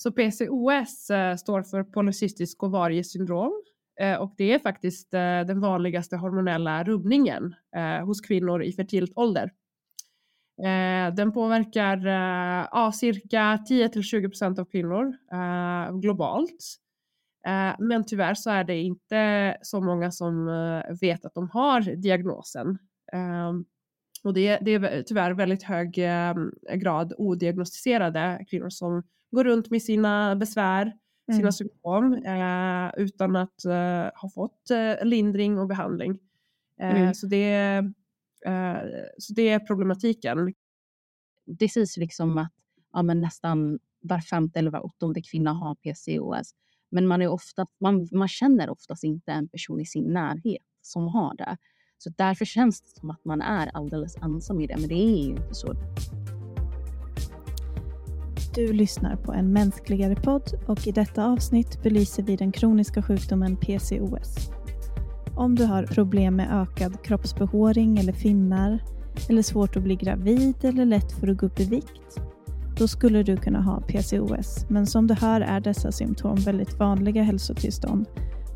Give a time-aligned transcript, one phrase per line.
[0.00, 3.62] Så PCOS eh, står för polycystisk ovariesyndrom
[4.00, 9.12] eh, och det är faktiskt eh, den vanligaste hormonella rubbningen eh, hos kvinnor i fertilt
[9.16, 9.52] ålder.
[10.62, 16.76] Eh, den påverkar eh, ja, cirka 10-20% av kvinnor eh, globalt.
[17.46, 21.80] Eh, men tyvärr så är det inte så många som eh, vet att de har
[21.80, 22.78] diagnosen.
[23.12, 23.64] Ehm,
[24.24, 25.92] och det, är tyvärr väldigt hög
[26.74, 30.92] grad odiagnostiserade kvinnor som går runt med sina besvär,
[31.26, 31.52] sina mm.
[31.52, 36.18] symptom eh, utan att eh, ha fått eh, lindring och behandling.
[36.80, 37.14] Eh, mm.
[37.14, 37.54] så, det,
[38.46, 38.76] eh,
[39.18, 40.54] så det är problematiken.
[41.46, 42.52] Det sägs liksom att
[42.92, 46.54] ja, men nästan var femte eller var åttonde kvinna har PCOS.
[46.90, 51.08] Men man, är ofta, man, man känner oftast inte en person i sin närhet som
[51.08, 51.56] har det.
[51.98, 55.24] Så därför känns det som att man är alldeles ensam i det, men det är
[55.24, 55.74] ju inte så.
[58.58, 63.56] Du lyssnar på en mänskligare podd och i detta avsnitt belyser vi den kroniska sjukdomen
[63.56, 64.50] PCOS.
[65.36, 68.78] Om du har problem med ökad kroppsbehåring eller finnar
[69.28, 72.20] eller svårt att bli gravid eller lätt för att gå upp i vikt,
[72.78, 74.66] då skulle du kunna ha PCOS.
[74.68, 78.06] Men som du hör är dessa symptom väldigt vanliga hälsotillstånd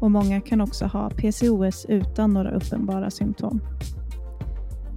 [0.01, 3.61] och många kan också ha PCOS utan några uppenbara symptom.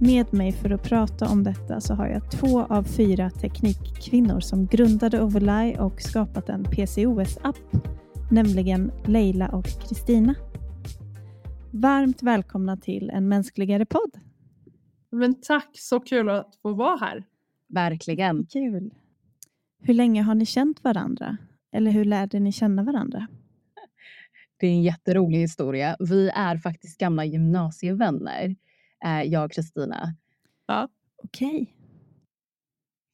[0.00, 4.66] Med mig för att prata om detta så har jag två av fyra teknikkvinnor som
[4.66, 7.56] grundade Overlie och skapat en PCOS-app,
[8.30, 10.34] nämligen Leila och Kristina.
[11.72, 14.10] Varmt välkomna till en mänskligare podd.
[15.10, 17.24] Men tack, så kul att få vara här.
[17.68, 18.46] Verkligen.
[18.46, 18.94] Kul.
[19.82, 21.36] Hur länge har ni känt varandra?
[21.72, 23.26] Eller hur lärde ni känna varandra?
[24.56, 25.96] Det är en jätterolig historia.
[25.98, 28.56] Vi är faktiskt gamla gymnasievänner
[29.24, 30.14] jag och Kristina.
[30.66, 30.88] Ja.
[31.22, 31.48] Okej.
[31.48, 31.66] Okay.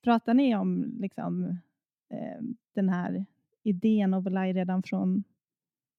[0.05, 1.45] Pratar ni om liksom,
[2.11, 2.43] eh,
[2.75, 3.27] den här
[3.63, 5.25] idén of Overlie redan från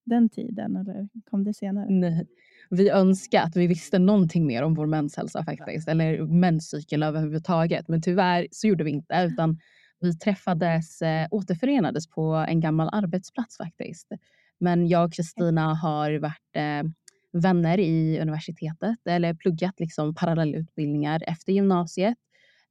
[0.05, 1.85] den tiden eller kom det senare?
[1.89, 2.27] Nej.
[2.69, 7.87] Vi önskar att vi visste någonting mer om vår menshälsa faktiskt, eller menscykel överhuvudtaget.
[7.87, 9.59] Men tyvärr så gjorde vi inte, utan
[9.99, 14.11] vi träffades, eh, återförenades på en gammal arbetsplats faktiskt.
[14.59, 16.83] Men jag och Kristina har varit eh,
[17.33, 22.17] vänner i universitetet eller pluggat liksom parallellutbildningar efter gymnasiet.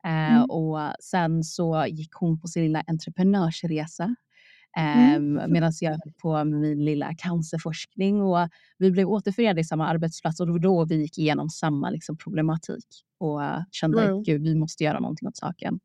[0.04, 0.50] Eh, mm.
[0.50, 4.16] och sen så gick hon på sin lilla entreprenörsresa
[4.76, 5.52] eh, mm.
[5.52, 10.40] medan jag höll på med min lilla cancerforskning och vi blev återförenade i samma arbetsplats
[10.40, 12.86] och det var då vi gick igenom samma liksom, problematik
[13.18, 13.40] och
[13.70, 14.22] kände mm.
[14.22, 15.80] gud vi måste göra någonting åt saken.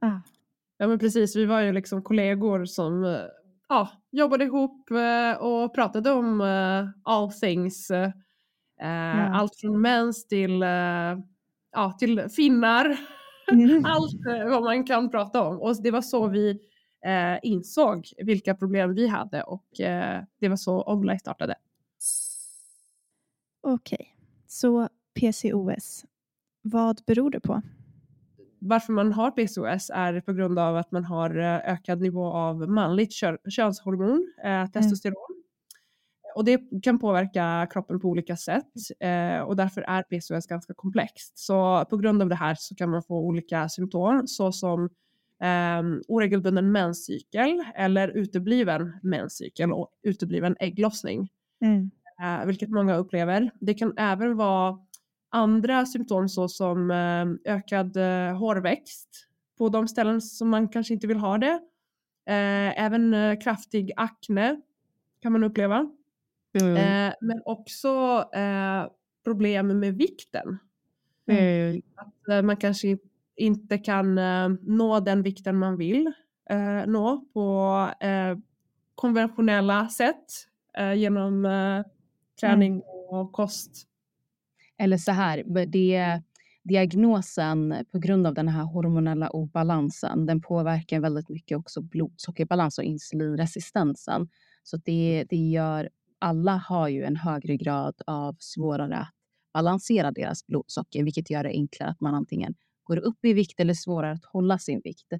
[0.00, 0.20] Ah.
[0.78, 3.20] Ja men precis, vi var ju liksom kollegor som eh,
[3.72, 7.90] ja, jobbade ihop eh, och pratade om uh, all things.
[8.80, 9.32] Mm.
[9.32, 10.60] Allt från mens till,
[11.72, 12.96] ja, till finnar.
[13.52, 13.84] Mm.
[13.86, 15.60] allt vad man kan prata om.
[15.60, 16.58] Och det var så vi
[17.42, 19.66] insåg vilka problem vi hade och
[20.40, 21.54] det var så Oglai startade.
[23.60, 24.06] Okej, okay.
[24.46, 26.04] så PCOS,
[26.62, 27.62] vad beror det på?
[28.64, 32.70] Varför man har PCOS är på grund av att man har eh, ökad nivå av
[32.70, 34.70] manligt kö könshormon, eh, mm.
[34.70, 35.16] testosteron.
[35.30, 35.42] Mm.
[36.34, 41.38] Och det kan påverka kroppen på olika sätt eh, och därför är PCOS ganska komplext.
[41.38, 44.84] Så på grund av det här så kan man få olika symptom såsom
[45.42, 51.28] eh, oregelbunden menscykel eller utebliven menscykel och utebliven ägglossning.
[51.64, 51.90] Mm.
[52.22, 53.50] Eh, vilket många upplever.
[53.60, 54.78] Det kan även vara
[55.32, 59.08] andra symptom såsom eh, ökad eh, hårväxt
[59.58, 61.60] på de ställen som man kanske inte vill ha det.
[62.26, 64.60] Eh, även kraftig akne
[65.22, 65.90] kan man uppleva.
[66.60, 67.12] Mm.
[67.20, 68.24] Men också
[69.24, 70.58] problem med vikten.
[71.26, 71.82] Mm.
[71.94, 72.98] Att man kanske
[73.36, 74.20] inte kan
[74.62, 76.12] nå den vikten man vill
[76.86, 77.88] nå på
[78.94, 80.24] konventionella sätt
[80.96, 81.42] genom
[82.40, 82.84] träning mm.
[83.10, 83.88] och kost
[84.82, 86.22] eller så här, det,
[86.62, 92.84] diagnosen på grund av den här hormonella obalansen, den påverkar väldigt mycket också blodsockerbalans och
[92.84, 94.28] insulinresistensen.
[94.62, 95.88] Så det, det gör,
[96.18, 99.08] alla har ju en högre grad av svårare att
[99.54, 102.54] balansera deras blodsocker, vilket gör det enklare att man antingen
[102.84, 105.12] går upp i vikt eller svårare att hålla sin vikt.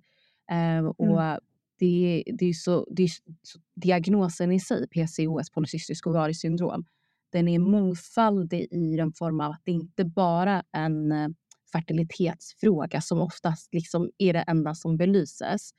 [0.97, 1.39] Och mm.
[1.79, 3.09] det, det, är så, det är
[3.43, 6.85] så, diagnosen i sig, PCOS, polycystisk ovariesyndrom,
[7.33, 11.29] den är mångfaldig i den form av att det inte bara är en eh,
[11.73, 15.71] fertilitetsfråga som oftast liksom är det enda som belyses.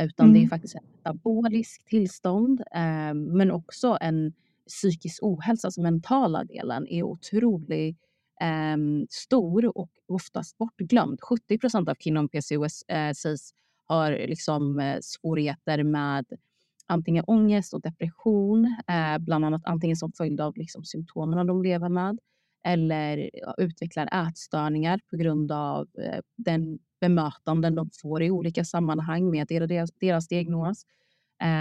[0.00, 0.34] Utan mm.
[0.34, 0.50] det är mm.
[0.50, 4.32] faktiskt ett metaboliskt tillstånd eh, men också en
[4.68, 7.98] psykisk ohälsa, alltså mentala delen är otroligt
[8.40, 8.76] eh,
[9.10, 11.20] stor och oftast bortglömd.
[11.20, 13.52] 70 procent av kvinnor med PCOS eh, sägs
[13.86, 16.26] har liksom eh, svårigheter med
[16.86, 21.88] antingen ångest och depression, eh, bland annat antingen som följd av liksom, symptomen de lever
[21.88, 22.18] med
[22.66, 29.46] eller utvecklar ätstörningar på grund av eh, den bemötanden de får i olika sammanhang med
[29.48, 30.86] deras, deras diagnos.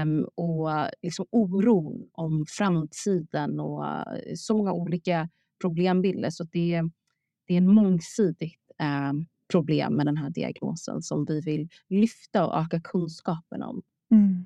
[0.04, 0.70] Um, och
[1.02, 5.30] liksom oron om framtiden och eh, så många olika
[5.62, 6.30] problembilder.
[6.30, 6.82] Så det,
[7.48, 8.62] det är en mångsidigt
[9.12, 13.82] um, problem med den här diagnosen som vi vill lyfta och öka kunskapen om.
[14.12, 14.46] Mm.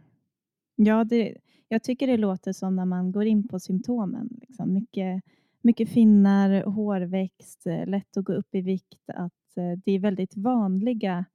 [0.81, 1.37] Ja, det,
[1.67, 4.29] jag tycker det låter som när man går in på symptomen.
[4.41, 4.73] Liksom.
[4.73, 5.23] Mycket,
[5.61, 9.09] mycket finnar, hårväxt, eh, lätt att gå upp i vikt.
[9.13, 11.25] Att eh, det är väldigt vanliga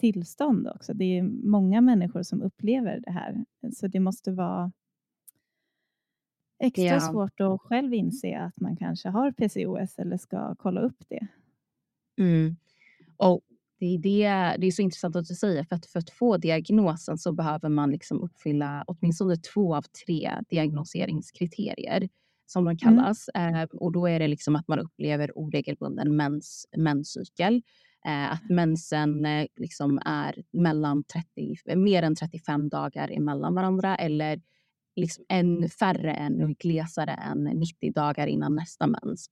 [0.00, 0.94] tillstånd också.
[0.94, 3.44] Det är många människor som upplever det här.
[3.72, 4.72] Så det måste vara
[6.58, 7.00] extra ja.
[7.00, 11.26] svårt att själv inse att man kanske har PCOS eller ska kolla upp det.
[12.18, 12.56] Mm.
[13.16, 13.40] Och
[13.78, 16.36] det är, det, det är så intressant att du säger, för att, för att få
[16.36, 22.08] diagnosen så behöver man liksom uppfylla åtminstone två av tre diagnoseringskriterier
[22.46, 22.78] som de mm.
[22.78, 23.28] kallas.
[23.34, 23.54] Mm.
[23.54, 27.62] Eh, och då är det liksom att man upplever oregelbunden mens, menscykel.
[28.06, 34.40] Eh, att mensen eh, liksom är mellan 30, mer än 35 dagar emellan varandra eller
[34.96, 39.28] liksom en färre än glesare än 90 dagar innan nästa mens.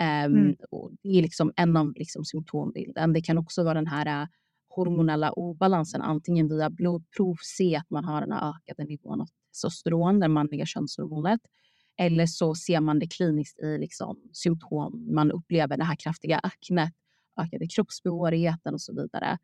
[0.00, 0.56] Um, mm.
[1.02, 3.12] det är liksom en av liksom symptombilden.
[3.12, 4.28] Det kan också vara den här uh,
[4.68, 10.20] hormonella obalansen, antingen via blodprov se att man har den här ökade nivån av testosteron,
[10.20, 11.40] det manliga könshormonet,
[11.98, 15.14] eller så ser man det kliniskt i liksom symptom.
[15.14, 16.92] Man upplever det här kraftiga aknet,
[17.40, 19.38] ökade kroppsbehårigheten och så vidare.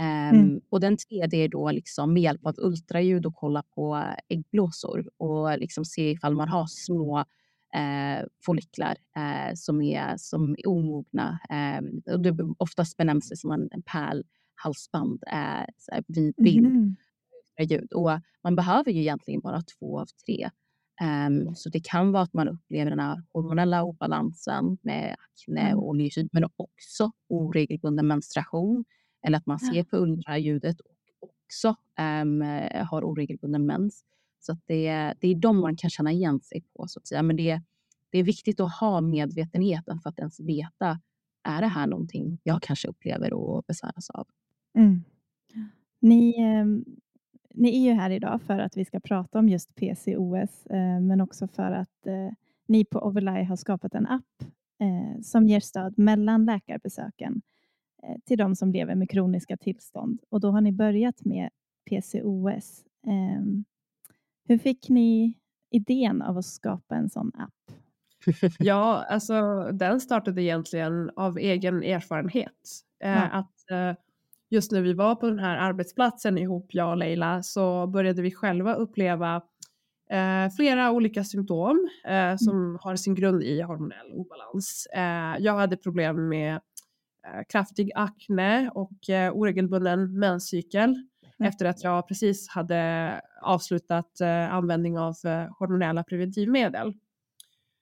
[0.00, 0.60] Um, mm.
[0.70, 5.58] Och den tredje är då liksom med hjälp av ultraljud och kolla på äggblåsor och
[5.58, 7.24] liksom se ifall man har små
[7.74, 11.38] eh, folliklar eh, som, är, som är omogna.
[11.50, 16.66] Eh, och det oftast benämns det som en, en pärlhalsband eh, vid bild.
[16.66, 16.96] Mm.
[17.58, 17.92] Ljud.
[17.92, 18.10] Och
[18.44, 20.50] man behöver ju egentligen bara två av tre.
[21.28, 25.78] Um, så det kan vara att man upplever den här hormonella obalansen med akne mm.
[25.78, 28.84] och nysyd, men också oregelbunden menstruation.
[29.26, 31.68] Eller att man ser på ultraljudet och också
[32.22, 32.40] um,
[32.86, 34.04] har oregelbunden mens.
[34.46, 36.88] Så det, det är de man kan känna igen sig på.
[36.88, 37.22] så att säga.
[37.22, 37.62] Men det,
[38.10, 41.00] det är viktigt att ha medvetenheten för att ens veta,
[41.48, 44.26] är det här någonting jag kanske upplever och besväras av?
[44.78, 45.04] Mm.
[46.00, 46.94] Ni, eh,
[47.54, 51.20] ni är ju här idag för att vi ska prata om just PCOS, eh, men
[51.20, 52.30] också för att eh,
[52.68, 54.42] ni på Overlay har skapat en app
[54.80, 57.42] eh, som ger stöd mellan läkarbesöken
[58.02, 60.20] eh, till de som lever med kroniska tillstånd.
[60.28, 61.50] Och då har ni börjat med
[61.90, 62.84] PCOS.
[63.06, 63.64] Ehm,
[64.48, 65.34] hur fick ni
[65.70, 67.76] idén av att skapa en sån app?
[68.58, 72.52] ja, alltså den startade egentligen av egen erfarenhet.
[73.04, 73.22] Eh, ja.
[73.22, 73.92] att eh,
[74.50, 78.30] just när vi var på den här arbetsplatsen ihop, jag och Leila, så började vi
[78.30, 79.42] själva uppleva
[80.10, 82.38] eh, flera olika symptom eh, mm.
[82.38, 82.78] som mm.
[82.80, 84.86] har sin grund i hormonell obalans.
[84.94, 88.98] Eh, jag hade problem med eh, kraftig akne och
[89.32, 90.94] oregelbunden menscykel
[91.40, 91.48] mm.
[91.48, 96.94] efter att jag precis hade avslutat eh, användning av eh, hormonella preventivmedel.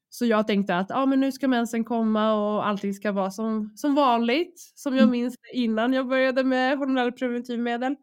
[0.08, 3.72] Så jag tänkte att ah, men nu ska mensen komma och allting ska vara som,
[3.76, 5.10] som vanligt, som jag mm.
[5.10, 7.96] minns innan jag började med hormonella preventivmedel.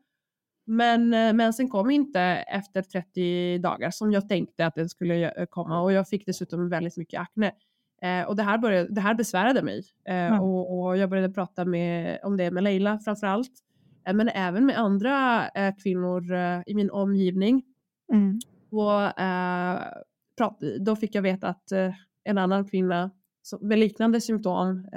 [0.65, 5.45] Men eh, mensen kom inte efter 30 dagar som jag tänkte att den skulle eh,
[5.49, 7.51] komma och jag fick dessutom väldigt mycket akne.
[8.01, 10.39] Eh, och det här, började, det här besvärade mig eh, mm.
[10.39, 13.51] och, och, jag började prata med, om det med Leila framför allt.
[13.51, 13.70] Eh,
[14.05, 17.63] men även med andra eh, kvinnor eh, i min omgivning.
[18.13, 18.39] Mm.
[18.71, 19.13] Och,
[20.79, 21.71] då fick jag veta att
[22.23, 23.11] en annan kvinna
[23.61, 24.87] med liknande symptom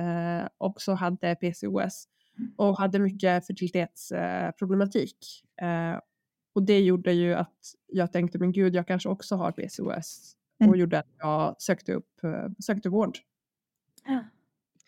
[0.59, 2.09] också hade PCOS
[2.39, 2.53] mm.
[2.57, 5.17] och hade mycket fertilitetsproblematik.
[6.55, 10.37] och det gjorde ju att jag tänkte, men gud, jag kanske också har PCOS.
[10.61, 10.71] Mm.
[10.71, 12.21] Och gjorde att jag sökte upp
[12.65, 13.19] sökte vård.
[14.05, 14.25] Ja.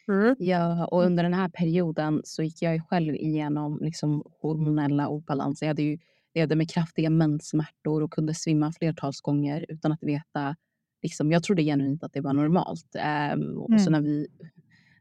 [0.09, 0.37] Mm.
[0.39, 5.67] Ja, och under den här perioden så gick jag själv igenom liksom hormonella obalanser.
[5.67, 5.99] Jag hade ju
[6.37, 10.57] levde med kraftiga menssmärtor och kunde svimma flertals gånger utan att veta.
[11.03, 12.97] Liksom, jag trodde genuint att det var normalt.
[13.35, 13.93] Um, och så mm.
[13.93, 14.27] när vi,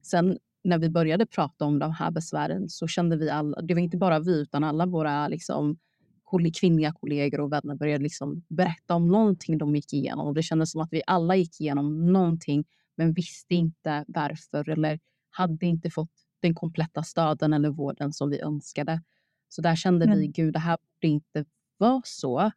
[0.01, 3.81] sen när vi började prata om de här besvären så kände vi alla, det var
[3.81, 5.77] inte bara vi utan alla våra liksom,
[6.59, 10.27] kvinnliga kollegor och vänner började liksom berätta om någonting de gick igenom.
[10.27, 12.65] Och det kändes som att vi alla gick igenom någonting
[12.95, 14.99] men visste inte varför eller
[15.29, 19.01] hade inte fått den kompletta stöden eller vården som vi önskade.
[19.49, 20.19] Så där kände mm.
[20.19, 21.45] vi, gud det här borde inte
[21.77, 22.51] vara så.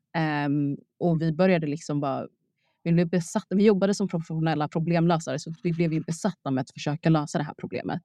[0.47, 2.27] Um, och vi började liksom bara,
[2.83, 7.11] vi, blev besatta, vi jobbade som professionella problemlösare så vi blev besatta med att försöka
[7.11, 8.03] lösa det här problemet.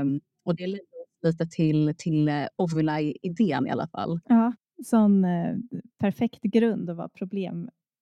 [0.00, 0.82] Um, och det ledde
[1.22, 4.20] lite till, till eh, Ovula-idén i alla fall.
[4.24, 4.52] Ja,
[4.84, 5.56] sån eh,
[5.98, 7.08] perfekt grund att vara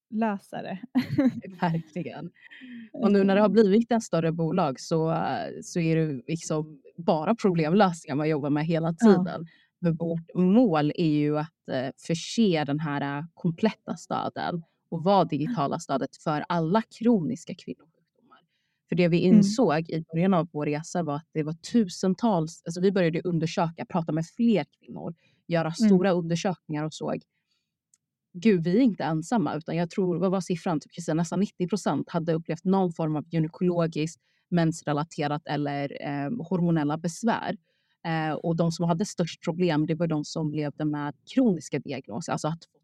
[0.09, 0.79] problemlösare.
[1.61, 2.31] Verkligen.
[2.93, 5.25] Och nu när det har blivit ett större bolag så,
[5.63, 9.47] så är det liksom bara problemlösningar man jobbar med hela tiden.
[9.79, 9.93] Ja.
[9.99, 16.17] vårt mål är ju att eh, förse den här kompletta stöden och vara digitala stödet
[16.17, 18.39] för alla kroniska kvinnosjukdomar.
[18.89, 19.37] För det vi mm.
[19.37, 20.01] insåg mm.
[20.01, 24.13] i början av vår resa var att det var tusentals, alltså vi började undersöka, prata
[24.13, 25.15] med fler kvinnor,
[25.47, 25.89] göra mm.
[25.89, 27.23] stora undersökningar och såg
[28.33, 32.11] gud, vi är inte ensamma, utan jag tror, vad var siffran, typ, nästan 90 procent
[32.11, 34.21] hade upplevt någon form av gynekologiskt,
[34.51, 37.57] mensrelaterat eller eh, hormonella besvär.
[38.07, 42.33] Eh, och de som hade störst problem, det var de som levde med kroniska diagnoser,
[42.33, 42.79] alltså att fått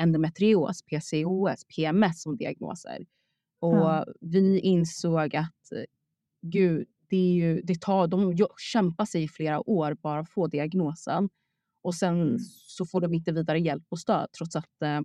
[0.00, 3.06] endometrios, PCOS, PMS som diagnoser.
[3.60, 4.06] Och ja.
[4.20, 5.72] vi insåg att
[6.42, 8.36] gud, det, är ju, det tar, de
[8.72, 11.28] kämpar sig i flera år bara att få diagnosen.
[11.82, 12.38] Och sen mm.
[12.66, 15.00] så får de inte vidare hjälp och stöd trots att eh,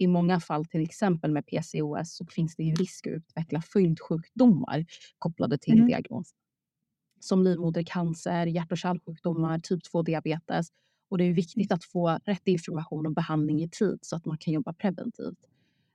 [0.00, 4.84] i många fall, till exempel med PCOS, så finns det ju risk att utveckla följdsjukdomar
[5.18, 5.86] kopplade till mm.
[5.86, 6.34] diagnos.
[7.20, 10.66] Som livmodercancer, hjärt och kärlsjukdomar, typ 2-diabetes.
[11.08, 14.38] Och det är viktigt att få rätt information och behandling i tid så att man
[14.38, 15.38] kan jobba preventivt.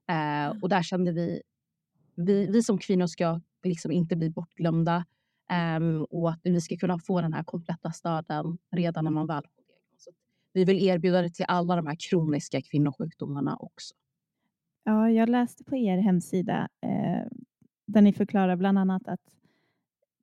[0.10, 1.41] Eh, och där kände vi,
[2.15, 5.05] vi, vi som kvinnor ska liksom inte bli bortglömda
[5.51, 9.44] eh, och att vi ska kunna få den här kompletta stöden redan när man väl
[10.56, 13.96] vi vill erbjuda det till alla de här kroniska kvinnosjukdomarna också.
[14.84, 17.28] Ja, jag läste på er hemsida eh,
[17.86, 19.36] där ni förklarar bland annat att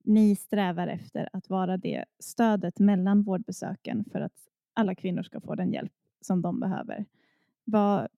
[0.05, 4.33] ni strävar efter att vara det stödet mellan vårdbesöken för att
[4.75, 7.07] alla kvinnor ska få den hjälp som de behöver.
[7.65, 8.09] Vad,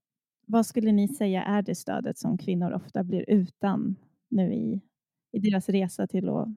[0.47, 3.97] vad skulle ni säga är det stödet som kvinnor ofta blir utan
[4.29, 4.81] nu i,
[5.33, 6.49] i deras resa till att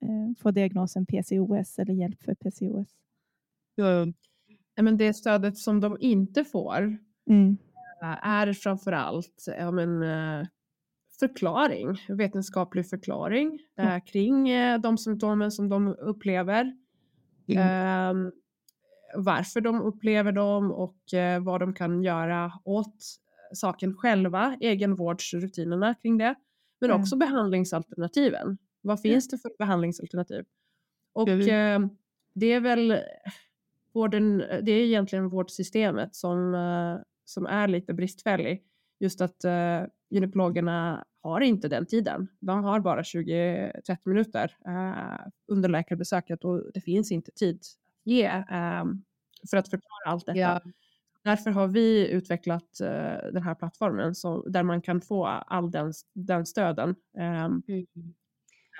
[0.00, 2.88] eh, få diagnosen PCOS eller hjälp för PCOS?
[4.82, 6.98] Men det stödet som de inte får
[7.30, 7.56] mm.
[8.02, 10.46] Eh, är framförallt ja, men, eh,
[11.20, 14.00] förklaring, vetenskaplig förklaring mm.
[14.00, 14.48] kring
[14.80, 16.76] de symptomen som de upplever.
[17.48, 18.16] Mm.
[18.16, 18.32] Um,
[19.14, 20.98] varför de upplever dem och
[21.40, 22.96] vad de kan göra åt
[23.52, 26.34] saken själva, egenvårdsrutinerna kring det.
[26.80, 27.02] Men mm.
[27.02, 28.58] också behandlingsalternativen.
[28.80, 30.44] Vad finns det för behandlingsalternativ?
[31.12, 31.88] Och uh,
[32.34, 32.98] det är väl
[33.96, 38.62] vården, det är egentligen vårdsystemet som, uh, som är lite bristfällig.
[39.00, 42.28] Just att uh, gynekologerna har inte den tiden.
[42.40, 47.66] De har bara 20-30 minuter uh, under läkarbesöket och det finns inte tid att
[48.04, 49.04] ge um,
[49.50, 50.38] för att förklara allt detta.
[50.38, 50.60] Ja.
[51.24, 55.92] Därför har vi utvecklat uh, den här plattformen så, där man kan få all den,
[56.14, 56.88] den stöden.
[56.88, 57.86] Um, mm.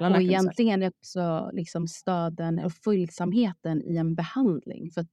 [0.01, 4.91] Och egentligen också liksom stöden och följsamheten i en behandling.
[4.91, 5.07] För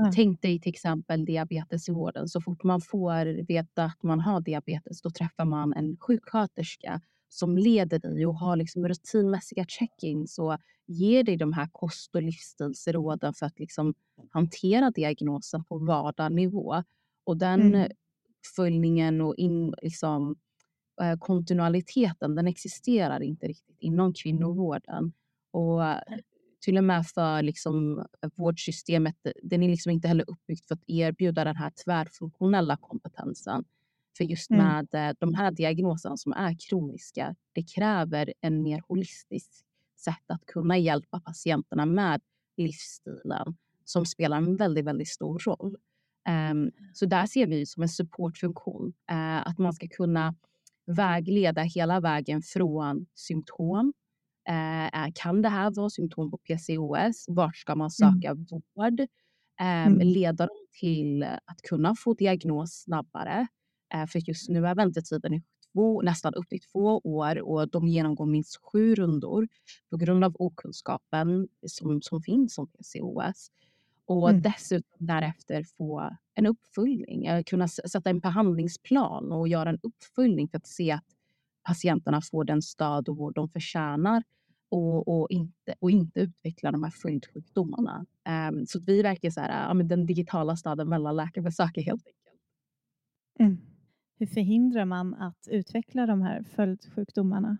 [0.00, 0.12] mm.
[0.14, 2.28] Tänk dig till exempel diabetes i vården.
[2.28, 7.58] Så fort man får veta att man har diabetes då träffar man en sjuksköterska som
[7.58, 13.34] leder dig och har liksom rutinmässiga check-ins och ger dig de här kost och livsstilsråden
[13.34, 13.94] för att liksom
[14.30, 16.82] hantera diagnosen på vardagsnivå.
[17.24, 17.90] Och den mm.
[18.56, 20.36] följningen och in, liksom,
[21.18, 25.12] kontinualiteten den existerar inte riktigt inom kvinnovården.
[25.50, 25.80] Och
[26.64, 31.44] till och med för liksom, vårdsystemet, den är liksom inte heller uppbyggd för att erbjuda
[31.44, 33.64] den här tvärfunktionella kompetensen.
[34.16, 34.66] För just mm.
[34.66, 35.16] med mm.
[35.18, 39.50] de här diagnoserna som är kroniska, det kräver en mer holistisk
[39.96, 42.20] sätt att kunna hjälpa patienterna med
[42.56, 45.76] livsstilen som spelar en väldigt, väldigt stor roll.
[46.50, 50.34] Um, så där ser vi som en supportfunktion, uh, att man ska kunna
[50.86, 53.92] vägleda hela vägen från symptom.
[54.48, 57.24] Eh, kan det här vara symptom på PCOS?
[57.28, 58.12] Vart ska man mm.
[58.20, 58.46] söka mm.
[58.50, 59.00] vård?
[59.60, 59.98] Eh, mm.
[59.98, 63.46] Leda dem till att kunna få diagnos snabbare.
[63.94, 68.26] Eh, för just nu är väntetiden två, nästan upp till två år och de genomgår
[68.26, 69.48] minst sju rundor
[69.90, 73.48] på grund av okunskapen som, som finns om PCOS.
[74.06, 74.42] Och mm.
[74.42, 80.56] dessutom därefter få en uppföljning, eh, kunna sätta en behandlingsplan och göra en uppföljning för
[80.56, 81.06] att se att
[81.62, 84.22] patienterna får den stöd och vård de förtjänar
[84.68, 88.06] och, och, inte, och inte utveckla de här följdsjukdomarna.
[88.50, 92.40] Um, så vi verkar så här, ja, men den digitala stöden mellan läkarbesök helt enkelt.
[93.38, 93.58] Mm.
[94.18, 97.58] Hur förhindrar man att utveckla de här följdsjukdomarna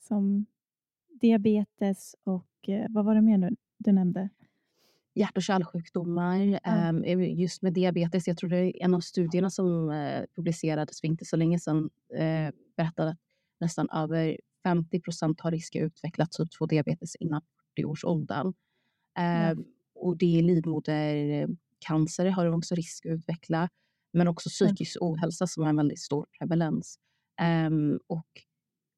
[0.00, 0.46] som
[1.20, 4.28] diabetes och eh, vad var det mer nu du nämnde?
[5.14, 6.60] Hjärt och kärlsjukdomar.
[6.64, 7.22] Mm.
[7.38, 11.24] Just med diabetes, jag tror det är en av studierna som eh, publicerades för inte
[11.24, 13.18] så länge sedan eh, berättade att
[13.60, 17.42] nästan över 50 procent har risk att utveckla typ 2-diabetes innan
[17.78, 18.52] 40-årsåldern.
[19.16, 19.64] Mm.
[19.94, 23.68] och det är livmodercancer har de också risk att utveckla.
[24.12, 26.98] Men också psykisk ohälsa som har en väldigt stor prevalens.
[27.66, 28.28] Um, och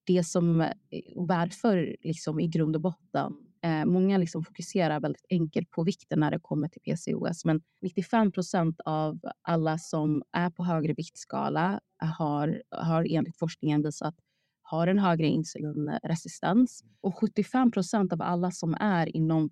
[0.07, 0.69] det som,
[1.15, 3.33] varför liksom i grund och botten,
[3.63, 8.33] eh, många liksom fokuserar väldigt enkelt på vikten när det kommer till PCOS, men 95
[8.33, 14.15] procent av alla som är på högre viktskala har, har enligt forskningen visat
[14.63, 19.51] har en högre insulinresistens och 75 procent av alla som är inom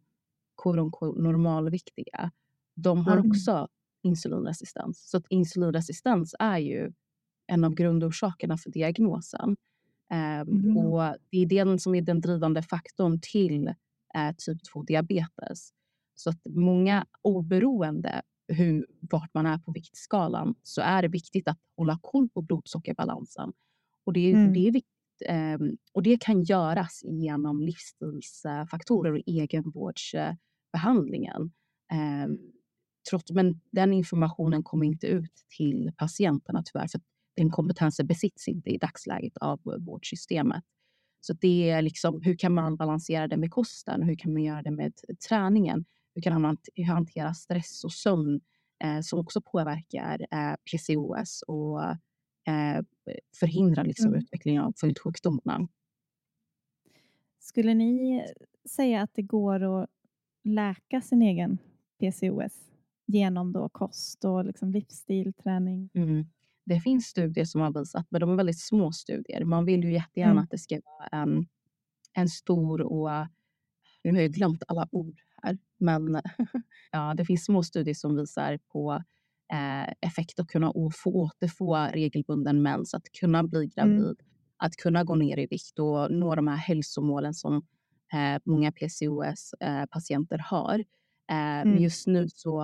[1.16, 2.30] normalviktiga,
[2.74, 3.30] de har mm.
[3.30, 3.68] också
[4.02, 5.10] insulinresistens.
[5.10, 6.92] Så insulinresistens är ju
[7.46, 9.56] en av grundorsakerna för diagnosen.
[10.10, 10.76] Ehm, mm.
[10.76, 13.74] Och det är den som är den drivande faktorn till
[14.14, 15.70] eh, typ 2-diabetes.
[16.14, 21.58] Så att många oberoende hur, vart man är på viktskalan så är det viktigt att
[21.76, 23.52] hålla koll på blodsockerbalansen.
[24.04, 24.52] Och det, mm.
[24.52, 24.90] det är viktigt.
[25.26, 25.58] Eh,
[25.92, 31.52] och det kan göras genom livsstilsfaktorer och egenvårdsbehandlingen.
[31.92, 32.28] Eh,
[33.10, 36.88] trots, men den informationen kommer inte ut till patienterna tyvärr.
[36.88, 37.00] För
[37.36, 40.64] den kompetensen besitts inte i dagsläget av vårdsystemet.
[41.26, 44.02] Så det är liksom, hur kan man balansera det med kosten?
[44.02, 44.92] Hur kan man göra det med
[45.28, 45.84] träningen?
[46.14, 48.40] Hur kan man hantera stress och sömn
[48.84, 52.82] eh, som också påverkar eh, PCOS och eh,
[53.40, 54.20] förhindrar liksom mm.
[54.20, 55.68] utvecklingen av följdsjukdomarna?
[57.38, 58.24] Skulle ni
[58.68, 59.90] säga att det går att
[60.44, 61.58] läka sin egen
[62.00, 62.70] PCOS
[63.06, 65.90] genom då kost och liksom livsstil, träning?
[65.94, 66.26] Mm.
[66.66, 69.44] Det finns studier som har visat, men de är väldigt små studier.
[69.44, 70.44] Man vill ju jättegärna mm.
[70.44, 71.46] att det ska vara en,
[72.12, 73.10] en stor och...
[74.04, 76.22] Nu har jag glömt alla ord här, men
[76.92, 79.02] ja, det finns små studier som visar på
[79.52, 80.72] eh, effekt att kunna
[81.04, 83.70] få återfå regelbunden mens, att kunna bli mm.
[83.70, 84.32] gravid, mm.
[84.56, 87.56] att kunna gå ner i vikt och nå de här hälsomålen som
[88.12, 90.78] eh, många PCOS-patienter eh, har.
[91.30, 91.78] Eh, mm.
[91.82, 92.62] Just nu så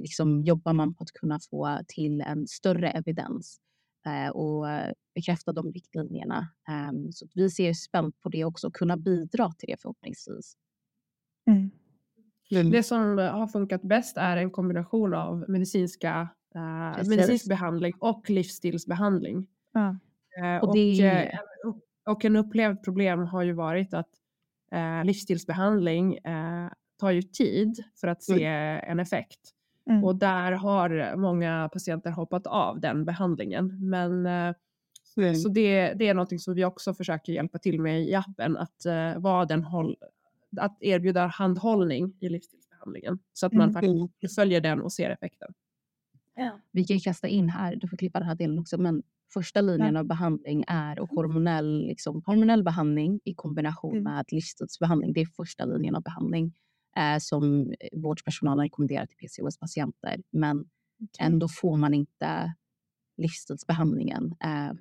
[0.00, 3.60] liksom jobbar man på att kunna få till en större evidens
[4.06, 4.66] eh, och
[5.14, 6.48] bekräfta de riktlinjerna.
[6.90, 10.56] Um, så vi ser spänt på det också och kunna bidra till det förhoppningsvis.
[11.50, 11.70] Mm.
[12.50, 12.70] Mm.
[12.70, 19.46] Det som har funkat bäst är en kombination av medicinska, uh, medicinsk behandling och livsstilsbehandling.
[19.72, 19.96] Ja.
[20.42, 21.32] Uh, och, det...
[22.06, 24.08] och en upplevd problem har ju varit att
[25.04, 26.18] livsstilsbehandling
[27.00, 28.90] tar ju tid för att se mm.
[28.90, 29.40] en effekt.
[29.90, 30.04] Mm.
[30.04, 33.90] Och där har många patienter hoppat av den behandlingen.
[33.90, 35.34] Men, mm.
[35.34, 38.86] Så det, det är något som vi också försöker hjälpa till med i appen, att,
[38.86, 39.96] uh, vara den håll,
[40.56, 44.02] att erbjuda handhållning i livsstilsbehandlingen så att man mm.
[44.02, 45.54] faktiskt följer den och ser effekten.
[46.34, 46.60] Ja.
[46.72, 49.94] Vi kan kasta in här, du får klippa den här delen också, men första linjen
[49.94, 50.00] ja.
[50.00, 54.02] av behandling är hormonell, liksom, hormonell behandling i kombination mm.
[54.02, 55.12] med livsstilsbehandling.
[55.12, 56.52] Det är första linjen av behandling
[56.96, 60.22] eh, som vårdpersonalen rekommenderar till PCOS-patienter.
[60.30, 61.26] Men okay.
[61.26, 62.54] ändå får man inte
[63.16, 64.72] livsstilsbehandlingen eh,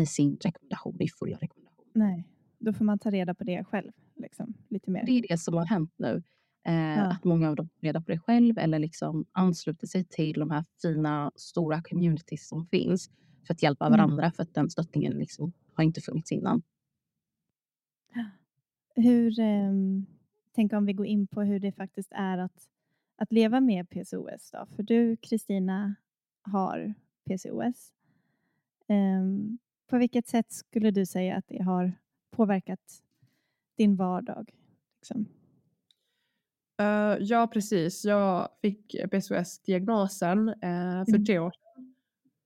[0.00, 1.86] i sin rekommendation, i fulla rekommendation.
[1.92, 3.92] Nej, då får man ta reda på det själv.
[4.16, 5.06] Liksom, lite mer.
[5.06, 6.22] Det är det som har hänt nu.
[6.66, 7.02] Eh, ja.
[7.02, 10.50] Att många av dem tar reda på det själv eller liksom ansluter sig till de
[10.50, 13.10] här fina stora communities som finns
[13.46, 13.98] för att hjälpa mm.
[13.98, 16.62] varandra för att den stöttningen liksom har inte funnits innan.
[18.96, 19.40] Hur,
[20.54, 22.68] um, tänk om vi går in på hur det faktiskt är att,
[23.16, 24.50] att leva med PCOS.
[24.50, 24.66] Då.
[24.76, 25.94] För du, Kristina,
[26.42, 26.94] har
[27.26, 27.92] PCOS.
[28.88, 31.92] Um, ehm, på vilket sätt skulle du säga att det har
[32.30, 33.02] påverkat
[33.76, 34.50] din vardag?
[35.00, 35.26] Liksom?
[36.82, 38.04] Uh, ja, precis.
[38.04, 41.24] Jag fick PCOS-diagnosen uh, för mm.
[41.24, 41.94] tre år sedan.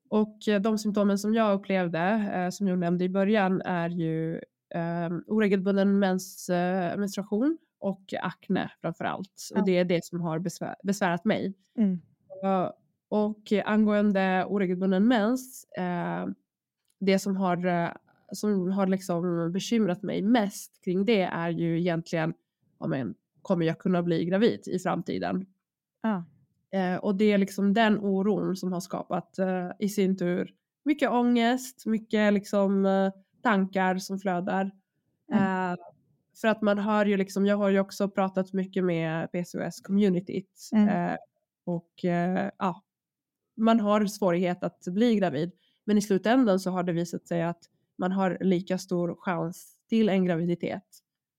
[0.09, 4.41] Och uh, de symptomen som jag upplevde, som jag nämnde i början, är ju
[4.75, 6.51] um, oregelbunden mens,
[6.97, 9.49] menstruation och akne framför allt.
[9.55, 9.61] Ja.
[9.61, 11.55] Och det är det som har besvär, besvärat mig.
[11.77, 12.01] Mm.
[12.45, 12.71] Uh,
[13.09, 16.33] och angående oregelbunden mens, uh,
[16.99, 17.91] det som har, uh,
[18.33, 22.35] som har liksom bekymrat mig mest kring det är ju egentligen,
[22.79, 25.47] ja, men, kommer jag kunna bli gravid i framtiden?
[26.03, 26.25] Ja.
[27.01, 29.39] och det är liksom den oron som har skapat
[29.79, 32.87] i sin tur mycket ångest, mycket liksom
[33.43, 34.71] tankar som flödar.
[35.33, 35.77] Mm.
[36.41, 40.89] För att man hör ju liksom, jag har ju också pratat mycket med PCOS-communityt mm.
[40.89, 41.17] eh,
[41.65, 42.83] och eh, ja,
[43.57, 45.53] man har svårighet att bli gravid.
[45.85, 47.63] Men i slutändan så har det visat sig att
[47.99, 50.85] man har lika stor chans till en graviditet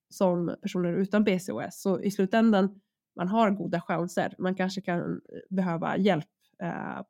[0.09, 1.81] som personer utan PCOS.
[1.81, 2.81] Så i slutändan,
[3.15, 4.35] man har goda chanser.
[4.37, 6.27] Man kanske kan behöva hjälp
[6.63, 7.01] eh,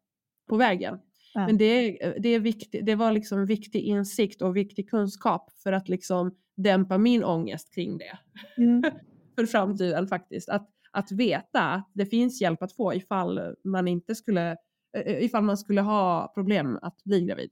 [0.50, 1.00] på vägen.
[1.34, 1.46] Ja.
[1.46, 5.90] Men det, det, är viktigt, det var liksom viktig insikt och viktig kunskap för att
[5.90, 8.18] liksom dämpa min ångest kring det.
[8.58, 8.84] Mm.
[9.36, 10.50] för framtiden faktiskt.
[10.50, 14.58] Att, att veta att det finns hjälp att få ifall man inte skulle,
[14.98, 17.52] eh, ifall man skulle ha problem att bli gravid.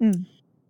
[0.00, 0.24] Mm.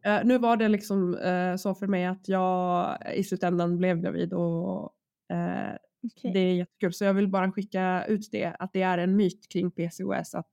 [0.04, 4.32] Eh, nu var det liksom eh, så för mig att jag i slutändan blev gravid
[4.32, 4.92] och
[5.32, 6.32] eh, Okej.
[6.32, 6.92] det är jättekul.
[6.92, 10.50] Så jag vill bara skicka ut det, att det är en myt kring PCOS att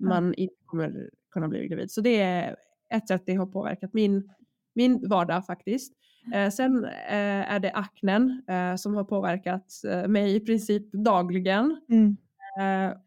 [0.00, 0.08] Ja.
[0.08, 1.90] man inte kommer kunna bli gravid.
[1.90, 2.56] Så det är
[2.94, 4.30] ett sätt det har påverkat min,
[4.74, 5.92] min vardag faktiskt.
[6.34, 9.72] Eh, sen eh, är det aknen eh, som har påverkat
[10.08, 11.80] mig i princip dagligen.
[11.88, 12.16] Mm.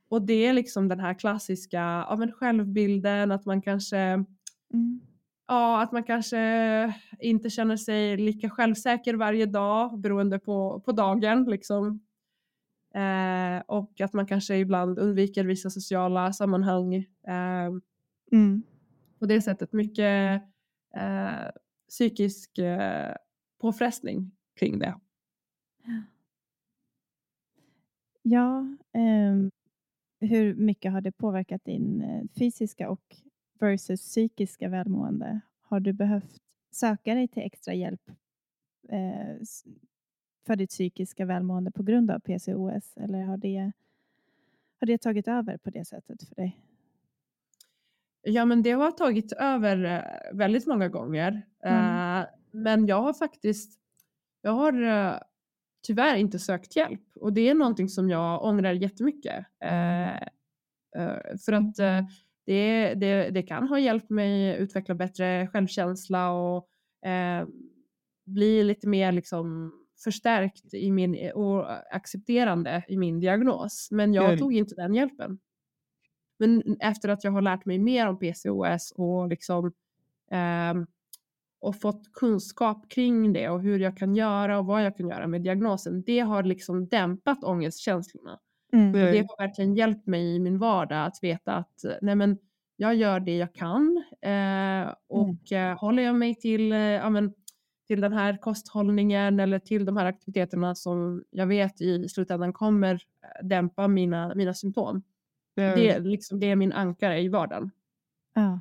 [0.09, 3.97] Och det är liksom den här klassiska ja, men självbilden, att man kanske
[4.73, 5.01] Mm.
[5.47, 11.43] Ja, att man kanske inte känner sig lika självsäker varje dag beroende på, på dagen.
[11.43, 11.99] Liksom.
[12.95, 16.95] Eh, och att man kanske ibland undviker vissa sociala sammanhang.
[17.27, 17.69] Eh,
[18.31, 18.63] Mm.
[19.19, 20.41] på det sättet mycket
[20.95, 21.49] eh,
[21.91, 23.15] psykisk eh,
[23.61, 24.95] påfrestning kring det.
[28.21, 29.51] Ja, ehm,
[30.19, 33.15] hur mycket har det påverkat din eh, fysiska och
[33.59, 35.41] versus psykiska välmående?
[35.61, 36.37] Har du behövt
[36.71, 38.09] söka dig till extra hjälp
[38.89, 39.35] eh,
[40.45, 43.71] för ditt psykiska välmående på grund av PCOS eller har det,
[44.79, 46.70] har det tagit över på det sättet för dig?
[48.23, 51.41] Ja, men det har tagit över eh, väldigt många gånger.
[51.63, 52.19] Mm.
[52.19, 53.79] Eh, men jag har faktiskt,
[54.41, 55.17] jag har eh,
[55.87, 59.45] tyvärr inte sökt hjälp och det är någonting som jag ångrar jättemycket.
[61.45, 61.75] För att
[62.45, 66.67] det, det, det kan ha hjälpt mig utveckla bättre självkänsla och
[68.25, 73.87] bli lite mer liksom förstärkt i min, och accepterande i min diagnos.
[73.91, 75.39] Men jag tog inte den hjälpen.
[76.41, 79.71] Men efter att jag har lärt mig mer om PCOS och liksom
[80.31, 80.87] ehm,
[81.59, 85.27] och fått kunskap kring det och hur jag kan göra och vad jag kan göra
[85.27, 86.03] med diagnosen.
[86.05, 88.39] Det har liksom dämpat ångestkänslorna.
[88.73, 88.91] Mm.
[88.91, 92.37] Det har verkligen hjälpt mig i min vardag att veta att eh, nej men,
[92.75, 97.33] jag gör det jag kan eh, och eh, håller jag mig till, eh, ja, men,
[97.87, 102.93] till den här kosthållningen eller till de här aktiviteterna som jag vet i slutändan kommer
[102.93, 105.03] eh, dämpa mina, mina symptom.
[105.55, 107.71] Det, är liksom, det är min ankare i vardagen.
[108.33, 108.59] Ja.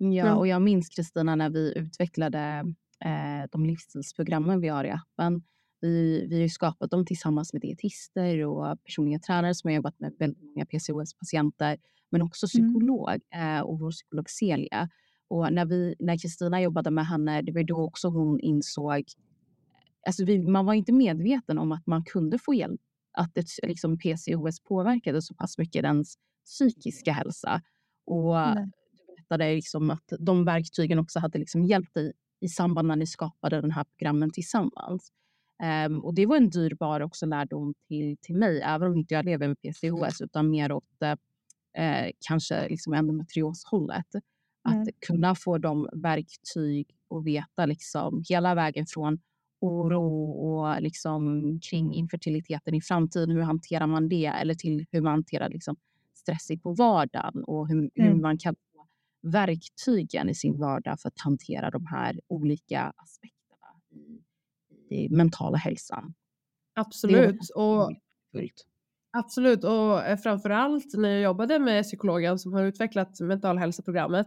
[0.00, 0.38] Ja, Mm.
[0.38, 2.64] och jag minns Kristina när vi utvecklade
[3.04, 5.42] eh, de livsstilsprogrammen vi har i appen.
[5.80, 10.12] Vi, vi har skapat dem tillsammans med dietister och personliga tränare som har jobbat med
[10.18, 11.76] väldigt många PCOS-patienter,
[12.10, 12.68] men också Mm.
[12.74, 14.88] psykolog eh, och vår psykolog Celia.
[15.28, 19.02] Och när vi, när Kristina jobbade med henne, det var då också hon insåg,
[20.06, 22.80] alltså vi, man var inte medveten om att man kunde få hjälp,
[23.18, 27.62] att ett, liksom PCOS påverkade så pass mycket ens psykiska hälsa.
[28.06, 28.70] Och Nej.
[28.92, 33.06] du berättade liksom att de verktygen också hade liksom hjälpt dig i samband när ni
[33.06, 35.12] skapade den här programmen tillsammans.
[35.62, 39.24] Ehm, och det var en dyrbar också lärdom till, till mig, även om inte jag
[39.24, 41.02] lever med PCOS utan mer åt
[41.78, 44.14] eh, kanske liksom endometrioshållet.
[44.62, 44.94] Att Nej.
[45.06, 49.18] kunna få de verktyg och veta liksom hela vägen från
[49.60, 53.30] oro och liksom kring infertiliteten i framtiden.
[53.30, 54.26] Hur hanterar man det?
[54.26, 55.76] Eller till hur man hanterar liksom
[56.14, 58.20] stressigt på vardagen och hur, hur Mm.
[58.20, 58.86] man kan få
[59.22, 63.66] verktygen i sin vardag för att hantera de här olika aspekterna
[64.90, 66.14] i, i mentala hälsan.
[66.74, 67.50] Absolut.
[67.54, 67.92] Och.
[69.10, 74.26] Absolut, och eh, framförallt när jag jobbade med psykologen som har utvecklat mental hälsoprogrammet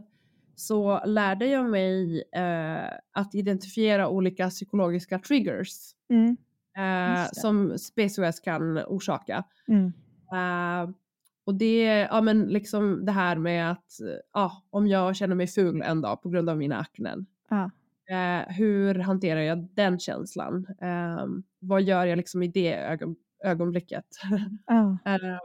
[0.55, 5.69] så lärde jag mig eh, att identifiera olika psykologiska triggers
[6.09, 6.37] Mm.
[6.77, 9.43] eh, som PCOS kan orsaka.
[9.67, 9.93] Mm.
[10.33, 10.89] Eh,
[11.45, 13.91] och det, ja men liksom det här med att
[14.33, 17.25] ja, om jag känner mig ful en dag på grund av mina aknen.
[17.49, 17.71] Ja.
[18.15, 20.67] Eh, hur hanterar jag den känslan?
[20.81, 21.25] Eh,
[21.59, 24.05] vad gör jag liksom i det ögon, ögonblicket?
[24.65, 24.97] Ja.
[25.05, 25.37] Eh,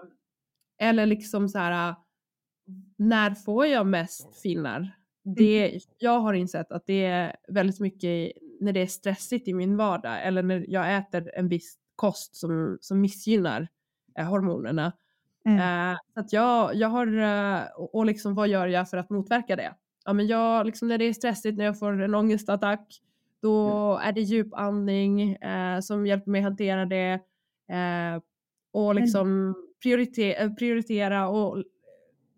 [0.78, 1.94] eller liksom så här,
[2.96, 4.96] när får jag mest finnar?
[5.22, 9.76] Det, jag har insett att det är väldigt mycket när det är stressigt i min
[9.76, 13.68] vardag eller när jag äter en viss kost som, som missgynnar
[14.18, 14.92] eh, hormonerna.
[15.44, 15.90] Mm.
[15.92, 19.56] Eh, så att jag, jag har, eh, och, liksom vad gör jag för att motverka
[19.56, 19.74] det?
[20.04, 23.00] Ja, men jag, liksom när det är stressigt, när jag får en ångestattack,
[23.42, 27.12] då är det djupandning eh, som hjälper mig hantera det.
[27.68, 28.22] Eh,
[28.72, 31.64] och liksom priorite- eh, prioritera och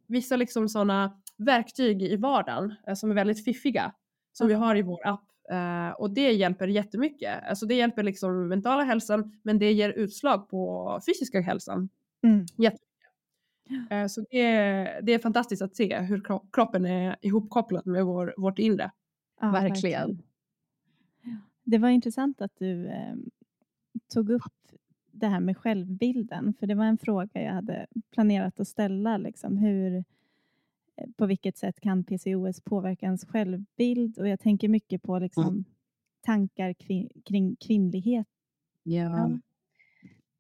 [0.08, 3.92] vissa liksom sådana verktyg i vardagen eh, som är väldigt fiffiga
[4.32, 5.24] som vi har i vår app.
[5.50, 7.42] Eh, och det hjälper jättemycket.
[7.48, 11.88] Alltså det hjälper liksom mentala hälsan men det ger utslag på fysiska hälsan.
[12.22, 12.46] Mm.
[13.90, 18.04] Eh, så det, är- det är fantastiskt att se hur kro- kroppen är ihopkopplad med
[18.04, 18.90] vår, vårt inre.
[19.40, 20.22] Ja, Verkligen.
[21.64, 23.14] Det var intressant att du eh,
[24.14, 24.42] tog upp
[25.18, 29.16] det här med självbilden, för det var en fråga jag hade planerat att ställa.
[29.16, 29.96] Liksom, hur,
[30.96, 34.18] eh, på vilket sätt kan PCOS påverka ens självbild?
[34.18, 35.64] Och jag tänker mycket på liksom, mm.
[36.20, 38.26] tankar kring, kring kvinnlighet.
[38.82, 39.02] Ja.
[39.02, 39.38] ja.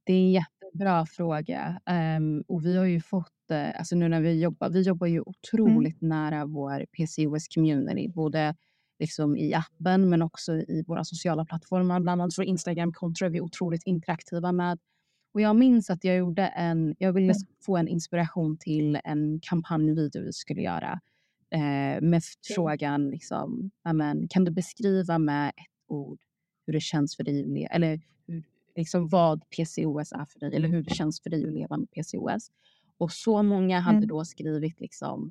[0.04, 1.80] Det är en jättebra fråga.
[2.16, 5.16] Um, och vi har ju fått, uh, alltså nu när vi jobbar, vi jobbar ju
[5.16, 5.24] mm.
[5.26, 6.08] otroligt mm.
[6.08, 8.54] nära vår PCOS community, både
[8.98, 12.00] liksom i appen men också i våra sociala plattformar.
[12.00, 14.78] Bland annat vår Instagram-konto är vi otroligt interaktiva med.
[15.34, 17.46] Och jag minns att jag gjorde en, jag ville mm.
[17.66, 21.00] få en inspiration till en kampanjvideo vi skulle göra.
[21.50, 22.22] Eh, med
[22.54, 26.18] frågan, liksom, amen, kan du beskriva med ett ord
[26.66, 28.42] hur det känns för dig, eller hur,
[28.76, 31.90] liksom vad PCOS är för dig, eller hur det känns för dig att leva med
[31.90, 32.50] PCOS.
[32.98, 34.08] Och så många hade mm.
[34.08, 35.30] då skrivit liksom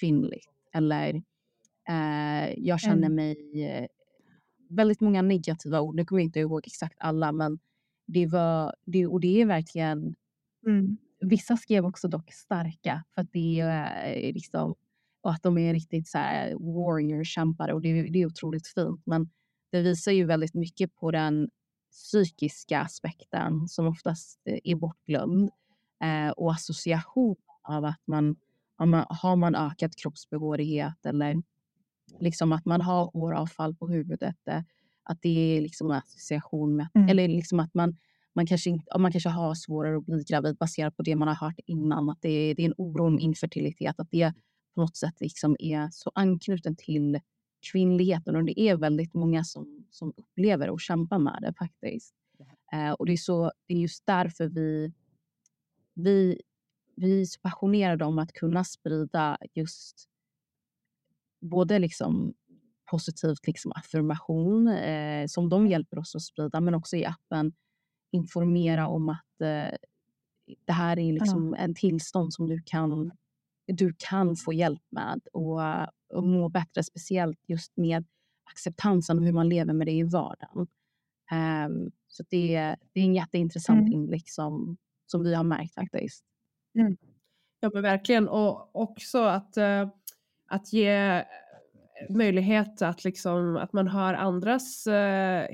[0.00, 1.22] kvinnligt eller
[2.56, 3.14] jag känner mm.
[3.14, 3.86] mig eh,
[4.68, 5.94] väldigt många negativa ord.
[5.94, 7.58] Nu kommer jag inte ihåg exakt alla, men
[8.06, 10.14] det var, det, och det är verkligen,
[10.66, 10.96] mm.
[11.20, 14.74] vissa skrev också dock starka för att det är liksom,
[15.20, 19.02] och att de är riktigt så här warrior-kämpar och det, det är otroligt fint.
[19.06, 19.30] Men
[19.70, 21.48] det visar ju väldigt mycket på den
[21.90, 25.50] psykiska aspekten som oftast är bortglömd
[26.02, 28.36] eh, och association av att man,
[28.78, 31.42] man har man ökad kroppsbehårighet eller
[32.20, 34.48] liksom att man har håravfall på huvudet.
[34.48, 34.62] Eh,
[35.02, 37.08] att det är liksom en association med, mm.
[37.08, 37.96] eller liksom att man,
[38.34, 41.60] man, kanske man kanske har svårare att bli gravid baserat på det man har hört
[41.66, 42.10] innan.
[42.10, 44.00] Att det, är, det är en oro om infertilitet.
[44.00, 44.32] Att det
[44.74, 47.20] på något sätt liksom är så anknuten till
[47.72, 48.36] kvinnligheten.
[48.36, 52.14] Och det är väldigt många som, som upplever och kämpar med det faktiskt.
[52.72, 54.92] Eh, och det är, så, det är just därför vi,
[55.94, 56.40] vi,
[56.96, 60.08] vi är så passionerade om att kunna sprida just
[61.42, 62.34] både liksom
[62.90, 67.52] positivt liksom affirmation eh, som de hjälper oss att sprida, men också i appen
[68.12, 69.76] informera om att eh,
[70.66, 71.64] det här är liksom ja.
[71.64, 73.12] en tillstånd som du kan,
[73.66, 75.60] du kan få hjälp med och,
[76.14, 78.04] och må bättre, speciellt just med
[78.50, 80.66] acceptansen och hur man lever med det i vardagen.
[81.32, 83.92] Um, så det, det är en jätteintressant mm.
[83.92, 84.76] inblick som,
[85.06, 86.24] som vi har märkt faktiskt.
[86.78, 86.96] Mm.
[87.60, 89.86] Ja men verkligen och också att uh
[90.52, 91.24] att ge eh,
[92.10, 95.48] möjlighet att, liksom, att man hör andras eh,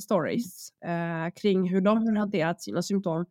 [0.00, 3.26] stories eh, kring hur de har hanterat sina symptom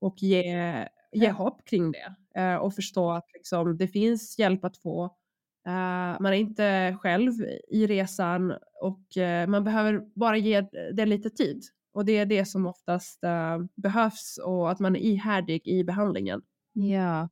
[0.00, 4.76] och ge, ge hopp kring det eh, och förstå att liksom, det finns hjälp att
[4.76, 5.04] få.
[5.66, 7.32] Eh, man är inte själv
[7.68, 10.60] i resan och eh, man behöver bara ge
[10.92, 11.62] det lite tid.
[11.92, 13.20] Och det är det som oftast
[13.74, 16.42] behövs och att man är ihärdig i behandlingen.
[16.72, 17.28] Ja,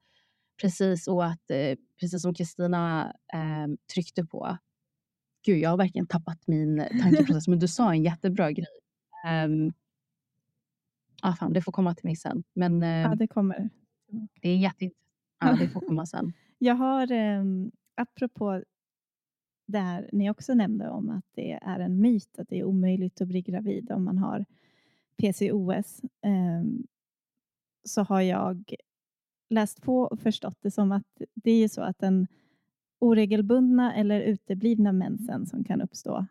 [0.60, 4.58] Precis, och att eh, precis som Kristina eh, tryckte på.
[5.44, 8.66] Gud, jag har verkligen tappat min tankeprocess, men du sa en jättebra grej.
[9.46, 9.72] Um,
[11.22, 12.44] ah, fan, det får komma till mig sen.
[12.54, 13.70] Men, eh, ja, det kommer.
[14.40, 15.00] Det är jätteintressant.
[15.40, 16.32] Ja, det får komma sen.
[16.58, 17.44] Jag har, eh,
[17.94, 18.62] apropå
[19.72, 23.28] här ni också nämnde om att det är en myt att det är omöjligt att
[23.28, 24.44] bli gravid om man har
[25.16, 26.64] PCOS, eh,
[27.84, 28.74] så har jag
[29.50, 32.26] läst på och förstått det som att det är så att den
[32.98, 36.26] oregelbundna eller uteblivna mensen som kan uppstå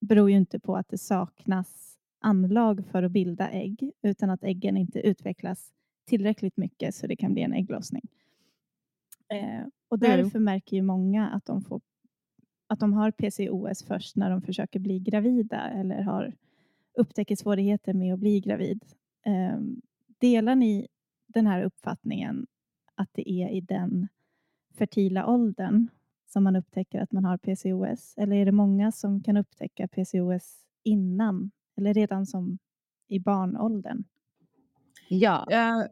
[0.00, 4.76] beror ju inte på att det saknas anlag för att bilda ägg utan att äggen
[4.76, 5.72] inte utvecklas
[6.06, 8.02] tillräckligt mycket så det kan bli en ägglossning.
[9.28, 11.80] Eh, och därför märker ju många att de, får,
[12.66, 16.34] att de har PCOS först när de försöker bli gravida eller har
[16.98, 18.84] upptäcker svårigheter med att bli gravid.
[19.26, 19.60] Eh,
[20.18, 20.88] delar ni
[21.26, 22.46] den här uppfattningen
[22.96, 24.08] att det är i den
[24.78, 25.88] fertila åldern
[26.26, 28.14] som man upptäcker att man har PCOS?
[28.16, 32.58] Eller är det många som kan upptäcka PCOS innan eller redan som
[33.08, 34.04] i barnåldern?
[35.08, 35.46] Ja.
[35.52, 35.86] Uh,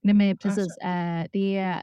[0.00, 0.78] Nej, men precis.
[0.84, 1.82] Uh, det,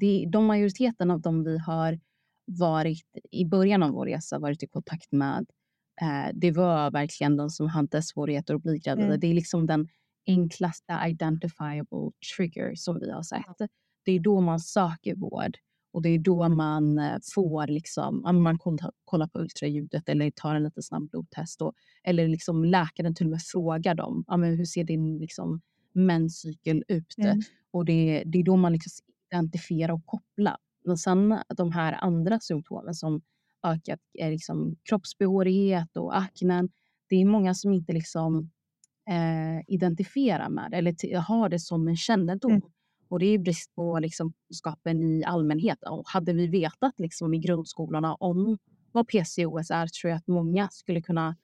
[0.00, 2.00] det, de majoriteten av dem vi har
[2.44, 5.46] varit i början av vår resa varit i kontakt med,
[6.02, 9.06] uh, det var verkligen de som hade svårigheter att bli gravida.
[9.06, 9.20] Mm.
[9.20, 9.88] Det är liksom den
[10.26, 13.70] enklaste identifiable trigger som vi har sett.
[14.04, 15.58] Det är då man söker vård
[15.96, 18.58] och det är då man eh, får liksom, man
[19.04, 21.72] kollar på ultraljudet eller tar en liten snabb blodtest och,
[22.04, 25.60] eller liksom läkaren till och med frågar dem, ja, men hur ser din liksom,
[25.92, 27.14] menscykel ut?
[27.18, 27.40] Mm.
[27.70, 30.56] Och det, det är då man liksom identifierar och kopplar.
[30.84, 33.22] Men sen de här andra symptomen som
[33.62, 36.68] ökat är liksom kroppsbehårighet och aknen.
[37.08, 38.50] Det är många som inte liksom
[39.08, 42.50] eh, identifiera med eller ha det som en kännedom.
[42.50, 42.62] Mm.
[43.08, 45.78] Och det är brist på liksom, kunskapen i allmänhet.
[45.82, 48.58] Och hade vi vetat liksom, i grundskolorna om
[48.92, 51.36] vad PCOS är tror jag att många skulle kunna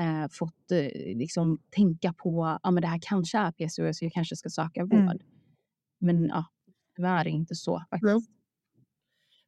[0.00, 4.36] eh, fått eh, liksom, tänka på att ah, det här kanske är PCOS, jag kanske
[4.36, 4.92] ska söka vård.
[4.92, 5.18] Mm.
[6.00, 6.44] Men ja,
[6.96, 8.30] tyvärr inte så faktiskt.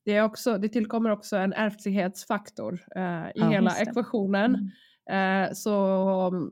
[0.05, 4.71] Det, är också, det tillkommer också en ärftlighetsfaktor eh, i Ja, hela ekvationen.
[5.11, 5.49] Mm.
[5.49, 6.51] Eh, så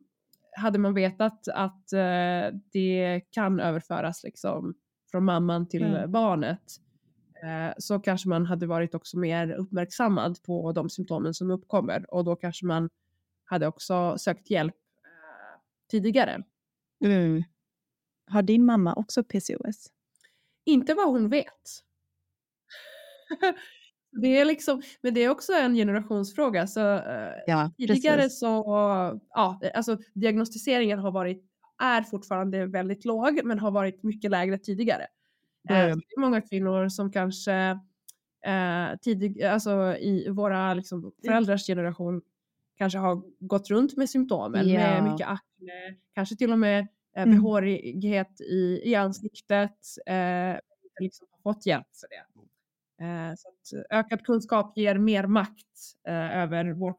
[0.59, 4.75] hade man vetat att eh, det kan överföras liksom,
[5.11, 6.13] från mamman till Mm.
[6.13, 6.63] barnet
[7.43, 12.25] eh, så kanske man hade varit också mer uppmärksammad på de symptomen som uppkommer och
[12.25, 12.91] då kanske man
[13.45, 16.43] hade också sökt hjälp eh, tidigare.
[17.05, 17.45] Mm.
[18.27, 19.87] Har din mamma också PCOS?
[20.65, 21.85] Inte vad hon vet.
[24.21, 26.67] det är liksom, men det är också en generationsfråga.
[26.67, 28.39] Så, eh, Ja, tidigare precis.
[28.39, 28.47] så,
[29.35, 31.45] ja, alltså diagnostiseringen har varit,
[31.83, 35.07] är fortfarande väldigt låg, men har varit mycket lägre tidigare.
[35.71, 35.99] Eh, Mm.
[35.99, 37.53] det är många kvinnor som kanske
[38.47, 42.23] eh, tidig, alltså i våra liksom, föräldrars generation
[42.77, 44.79] kanske har gått runt med symptomen Ja.
[44.79, 45.73] med mycket akne,
[46.15, 46.81] kanske till och med
[47.17, 47.37] eh, Mm.
[47.37, 49.77] behårighet i, i ansiktet,
[50.07, 50.57] eh,
[51.01, 52.25] liksom fått hjälp för det.
[53.01, 56.95] Eh, så att ökad kunskap ger mer makt eh, över vår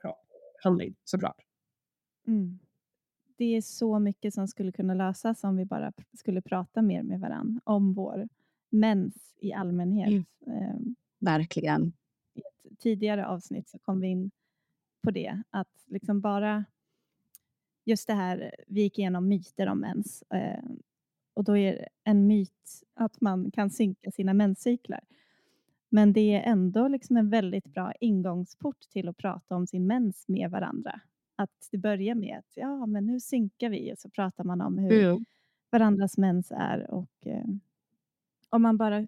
[0.64, 1.46] handling såklart.
[2.28, 2.60] Mm.
[3.38, 7.20] Det är så mycket som skulle kunna lösas om vi bara skulle prata mer med
[7.20, 8.30] varann om vår
[8.70, 10.28] mens i allmänhet.
[10.48, 10.80] Eh,
[11.20, 11.94] Verkligen.
[12.34, 14.32] I ett tidigare avsnitt så kom vi in
[15.02, 16.66] på det, att liksom bara
[17.86, 20.64] just det här, vi gick igenom myter om mens eh,
[21.34, 25.02] och då är en myt att man kan synka sina menscyklar.
[25.90, 30.28] Men det är ändå liksom en väldigt bra ingångsport till att prata om sin mens
[30.28, 31.02] med varandra.
[31.36, 34.78] Att det börjar med att ja, men nu synkar vi och så pratar man om
[34.78, 35.26] hur Mm.
[35.72, 36.92] varandras mens är.
[36.92, 37.46] Och, eh,
[38.50, 39.08] om man bara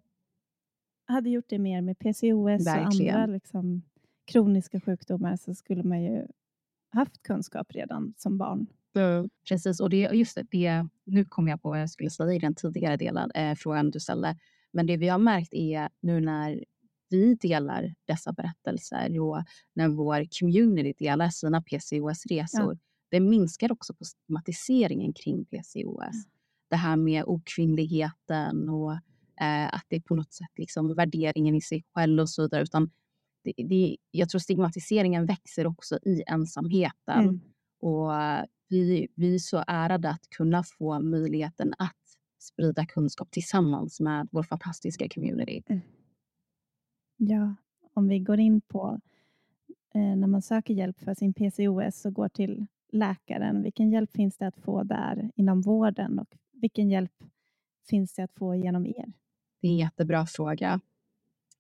[1.05, 3.15] hade gjort det mer med PCOS och Verkligen.
[3.15, 3.81] andra liksom,
[4.25, 6.27] kroniska sjukdomar så skulle man ju
[6.89, 8.67] haft kunskap redan som barn.
[9.49, 12.39] Precis, och det, just det, det, nu kom jag på vad jag skulle säga i
[12.39, 14.37] den tidigare delen, eh, frågan du ställde.
[14.71, 16.63] Men det vi har märkt är nu när
[17.11, 19.43] vi delar dessa berättelser och
[19.73, 22.79] när vår community delar sina PCOS-resor,
[23.11, 26.25] det minskar också på stigmatiseringen kring PCOS.
[26.69, 28.91] Det här med okvinnligheten och
[29.41, 32.63] eh, att det är på något sätt liksom värderingen i sig själv och så vidare.
[32.63, 32.91] Utan
[33.43, 37.19] det, det, jag tror stigmatiseringen växer också i ensamheten.
[37.19, 37.41] Mm.
[37.81, 38.11] Och
[38.69, 41.95] vi, vi är så ärade att kunna få möjligheten att
[42.39, 45.81] sprida kunskap tillsammans med vår fantastiska community.
[47.23, 47.55] Ja,
[47.93, 48.99] om vi går in på
[49.93, 53.63] eh, när man söker hjälp för sin PCOS och går till läkaren.
[53.63, 57.11] Vilken hjälp finns det att få där inom vården och vilken hjälp
[57.89, 59.13] finns det att få genom er?
[59.61, 60.79] Det är en jättebra fråga.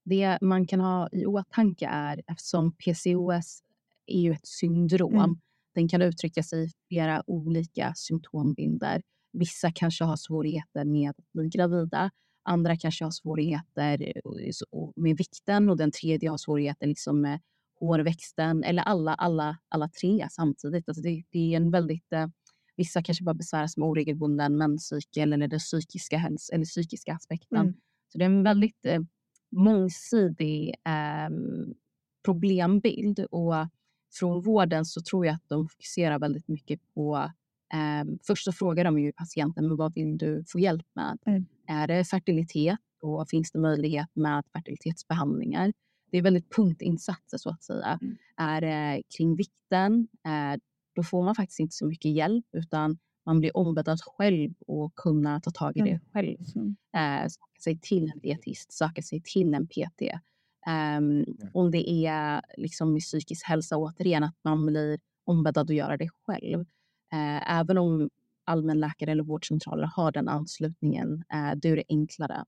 [0.03, 3.63] Det man kan ha i åtanke är, eftersom PCOS
[4.05, 5.37] är ju ett syndrom, Mm.
[5.75, 9.01] den kan uttrycka sig i flera olika symptombilder.
[9.33, 12.11] Vissa kanske har svårigheter med att bli gravida,
[12.43, 17.39] andra kanske har svårigheter eh, med vikten och den tredje har svårigheter liksom med
[17.79, 20.89] hårväxten eller alla, alla, alla tre samtidigt.
[20.89, 22.27] Alltså det, det är en väldigt, eh,
[22.75, 27.59] vissa kanske bara besväras med oregelbunden menscykel eller den psykiska, eller psykiska aspekten.
[27.59, 27.73] Mm.
[28.11, 29.01] Så det är en väldigt eh,
[29.51, 31.29] mångsidig eh,
[32.25, 33.53] problembild och
[34.19, 37.31] från vården så tror jag att de fokuserar väldigt mycket på
[37.73, 41.17] eh, först så frågar de ju patienten men vad vill du få hjälp med?
[41.25, 41.45] Mm.
[41.71, 45.73] Är det fertilitet och finns det möjlighet med fertilitetsbehandlingar?
[46.11, 47.99] Det är väldigt punktinsatser så att säga.
[48.01, 48.17] Mm.
[48.37, 50.07] Är det kring vikten?
[50.25, 50.59] Eh,
[50.95, 54.95] då får man faktiskt inte så mycket hjälp utan man blir ombedd att själv och
[54.95, 56.75] kunna ta tag i det själv Mm.
[56.95, 60.01] eh, söka sig till en dietist, söka sig till en PT.
[60.67, 65.97] Ehm, Om det är liksom med psykisk hälsa, återigen att man blir ombedd att göra
[65.97, 66.59] det själv.
[67.13, 68.09] Eh, även om
[68.43, 72.45] allmänläkare eller vårdcentraler har den anslutningen, eh, då är det enklare.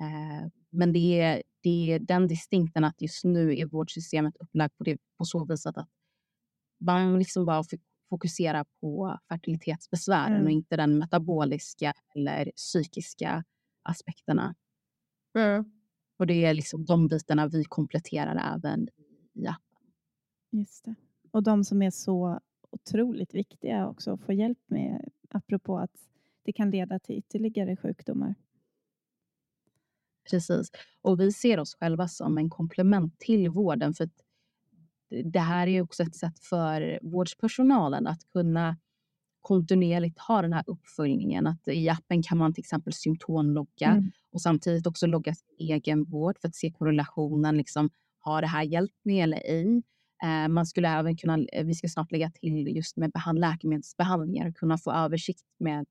[0.00, 4.84] Eh, men det är, det är den distinkten att just nu är vårdsystemet upplagt på,
[4.84, 5.76] det, på så vis att
[6.80, 10.44] man liksom bara fok- fokuserar på fertilitetsbesvären Mm.
[10.44, 13.44] och inte den metaboliska eller psykiska
[13.82, 14.54] aspekterna.
[15.38, 15.64] Mm.
[16.18, 18.88] Och det är liksom de bitarna vi kompletterar även
[19.34, 19.90] i appen.
[20.50, 20.94] Just det.
[21.30, 25.90] Och de som är så otroligt viktiga också att få hjälp med, apropå att
[26.42, 28.34] det kan leda till ytterligare sjukdomar.
[30.30, 30.70] Precis.
[31.02, 33.94] Och vi ser oss själva som en komplement till vården.
[33.94, 34.20] För att
[35.24, 38.76] det här är också ett sätt för vårdspersonalen att kunna
[39.40, 41.46] kontinuerligt ha den här uppföljningen.
[41.46, 44.10] Att I appen kan man till exempel symptomlogga Mm.
[44.30, 47.56] och samtidigt också logga sin egen vård för att se korrelationen.
[47.56, 49.82] Liksom, har det här hjälpt mig eller ej?
[50.24, 54.52] Eh, man skulle även kunna, eh, vi ska snart lägga till just med behand, läkemedelsbehandlingar,
[54.52, 55.86] kunna få översikt med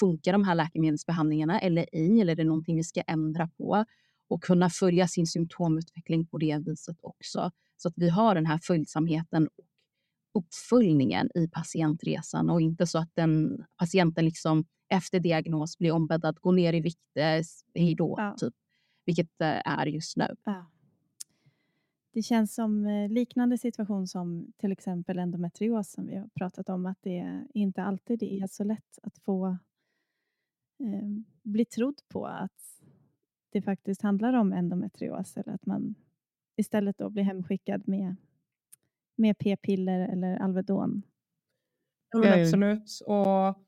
[0.00, 3.84] funkar de här läkemedelsbehandlingarna eller ej, eller är det någonting vi ska ändra på?
[4.28, 7.50] Och kunna följa sin symptomutveckling på det viset också.
[7.76, 9.64] Så att vi har den här följsamheten och
[10.38, 16.38] uppföljningen i patientresan och inte så att den patienten liksom efter diagnos blir ombedd att
[16.38, 17.00] gå ner i vikt,
[17.74, 18.36] hej då, ja.
[18.38, 18.54] typ.
[19.06, 20.28] Vilket eh, är just nu.
[20.44, 20.70] Ja.
[22.14, 26.86] Det känns som eh, liknande situation som till exempel endometrios som vi har pratat om,
[26.86, 29.46] att det inte alltid är så lätt att få
[30.80, 31.08] eh,
[31.42, 32.82] bli trodd på att
[33.50, 35.94] det faktiskt handlar om endometrios eller att man
[36.56, 38.16] istället då blir hemskickad med,
[39.16, 41.02] med p-piller eller Alvedon.
[42.12, 43.00] Ja, absolut.
[43.06, 43.64] Och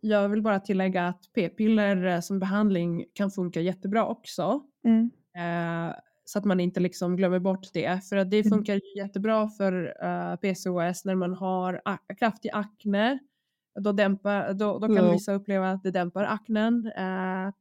[0.00, 4.62] jag vill bara tillägga att p-piller som behandling kan funka jättebra också.
[4.84, 5.10] Mm.
[5.36, 5.94] Eh,
[6.32, 8.04] så att man inte liksom glömmer bort det.
[8.08, 8.50] För att det mm.
[8.50, 8.82] funkar mm.
[8.96, 9.72] jättebra för
[10.02, 11.80] uh, eh, PCOS när man har
[12.18, 13.18] kraftig akne.
[13.80, 15.12] Då, dämpar, då, då kan ja.
[15.12, 16.86] vissa uppleva att det dämpar aknen.
[16.86, 17.52] Uh,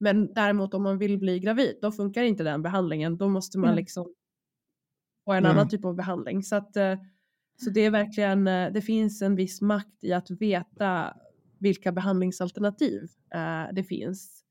[0.00, 3.16] men däremot om man vill bli gravid, då funkar inte den behandlingen.
[3.16, 3.76] Då måste man mm.
[3.76, 4.14] liksom
[5.24, 5.50] få en mm.
[5.50, 6.42] annan typ av behandling.
[6.42, 6.94] Så, att, uh,
[7.64, 11.16] så det är verkligen, det finns en viss makt i att veta
[11.58, 13.08] vilka behandlingsalternativ
[13.72, 14.44] det finns.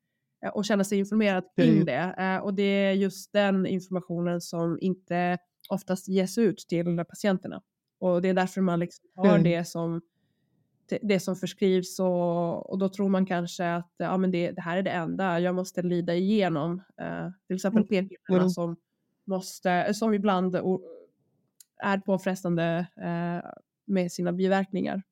[0.46, 2.16] Eh, och känna sig informerad kring det.
[2.18, 5.38] Eh, och det är just den informationen som inte
[5.70, 7.62] oftast ges ut till patienterna.
[8.00, 9.44] Och det är därför man liksom har mm.
[9.44, 10.02] det som
[11.02, 14.78] det som förskrivs och, och då tror man kanske att ja, men det, det här
[14.78, 16.74] är det enda jag måste lida igenom.
[17.02, 18.08] Uh, till exempel mm.
[18.08, 18.50] p-pillerna mm.
[18.50, 18.76] som,
[19.26, 20.56] måste, som ibland
[21.84, 22.88] är påfrestande
[23.86, 25.04] med sina biverkningar.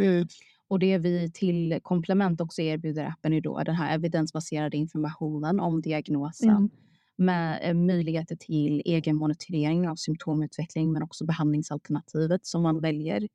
[0.00, 0.26] Mm.
[0.72, 5.82] Och det vi till komplement också erbjuder appen är då den här evidensbaserade informationen om
[5.82, 6.70] diagnosen mm.
[7.16, 13.28] med eh, möjligheter till egen monitorering av symptomutveckling men också behandlingsalternativet som man väljer.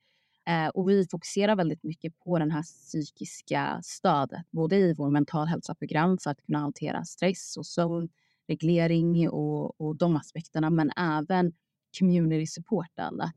[0.47, 5.47] Eh, och vi fokuserar väldigt mycket på den här psykiska stödet, både i vår mental
[5.47, 11.53] hälsa-program för att kunna hantera stress och sömnreglering och, och de aspekterna, men även
[11.99, 13.21] community-supporten.
[13.21, 13.35] Att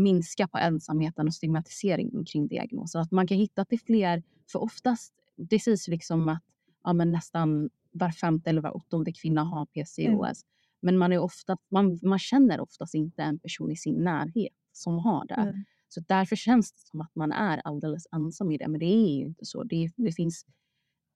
[0.00, 3.00] minska på ensamheten och stigmatiseringen kring diagnosen.
[3.00, 4.22] Att man kan hitta till fler,
[4.52, 6.42] för oftast, det sägs liksom att
[6.84, 9.98] ja, men nästan var femte eller var åttonde kvinna har PCOS.
[10.06, 10.34] Mm.
[10.82, 14.98] Men man, är ofta, man, man känner oftast inte en person i sin närhet som
[14.98, 15.34] har det.
[15.34, 15.64] Mm.
[15.88, 18.68] Så därför känns det som att man är alldeles ensam i det.
[18.68, 19.64] Men det är ju inte så.
[19.64, 20.46] Det, det finns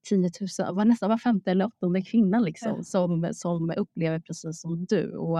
[0.08, 2.84] 10 000, var nästan var femte eller åttonde kvinna liksom, mm.
[2.84, 5.16] som, som upplever precis som du.
[5.16, 5.38] Och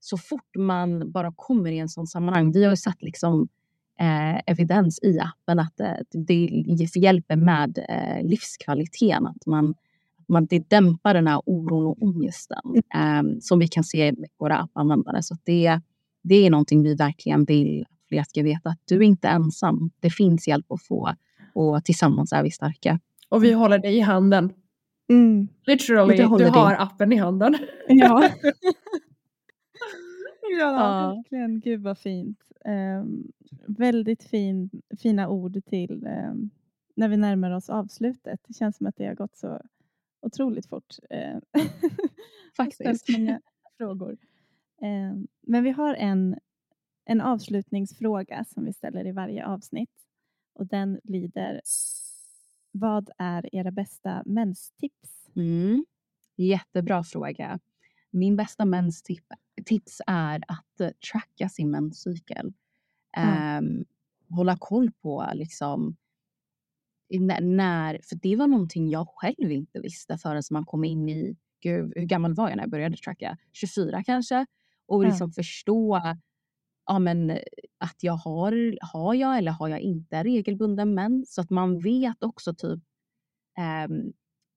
[0.00, 2.52] så fort man bara kommer i en sån sammanhang.
[2.52, 3.48] Vi har ju sett liksom,
[4.00, 9.26] eh, evidens i appen att eh, det hjälper med eh, livskvaliteten.
[9.26, 9.74] Att man,
[10.28, 14.58] man, det dämpar den här oron och ångesten eh, som vi kan se med våra
[14.58, 15.22] appanvändare.
[15.22, 15.80] Så det,
[16.22, 18.68] det är någonting vi verkligen vill att fler ska veta.
[18.68, 19.90] Att du är inte ensam.
[20.00, 21.14] Det finns hjälp att få
[21.54, 23.00] och tillsammans är vi starka.
[23.28, 24.52] Och vi håller dig i handen.
[25.10, 25.48] Mm.
[25.66, 26.38] Literally, du har
[26.70, 26.78] din.
[26.78, 27.56] appen i handen.
[27.88, 28.30] Ja.
[30.50, 31.60] Ja, verkligen.
[31.60, 32.38] Gud vad fint.
[32.64, 33.32] Um,
[33.66, 34.70] väldigt fin,
[35.02, 36.50] fina ord till um,
[36.94, 38.40] när vi närmar oss avslutet.
[38.48, 39.60] Det känns som att det har gått så
[40.20, 40.94] otroligt fort.
[41.14, 41.64] Uh,
[42.56, 43.08] Faktiskt.
[43.08, 43.40] många
[43.78, 44.16] frågor.
[44.82, 46.38] Um, men vi har en,
[47.04, 49.90] en avslutningsfråga som vi ställer i varje avsnitt.
[50.54, 51.60] Och den lyder
[52.70, 55.28] Vad är era bästa menstips?
[55.34, 55.84] Mm.
[56.36, 57.58] Jättebra fråga.
[58.10, 58.64] Min bästa
[59.70, 62.52] menstips är att uh, tracka sin menscykel.
[63.16, 63.64] Mm.
[63.64, 63.84] Um,
[64.36, 65.96] hålla koll på liksom
[67.40, 71.92] när, för det var någonting jag själv inte visste förrän man kom in i, gud,
[71.96, 73.38] hur gammal var jag när jag började tracka?
[73.52, 74.46] 24 kanske?
[74.86, 75.32] Och liksom mm.
[75.32, 76.00] förstå
[76.86, 77.30] ja, men,
[77.78, 81.34] att jag har, har jag eller har jag inte regelbunden mens?
[81.34, 82.82] Så att man vet också typ
[83.88, 84.12] um,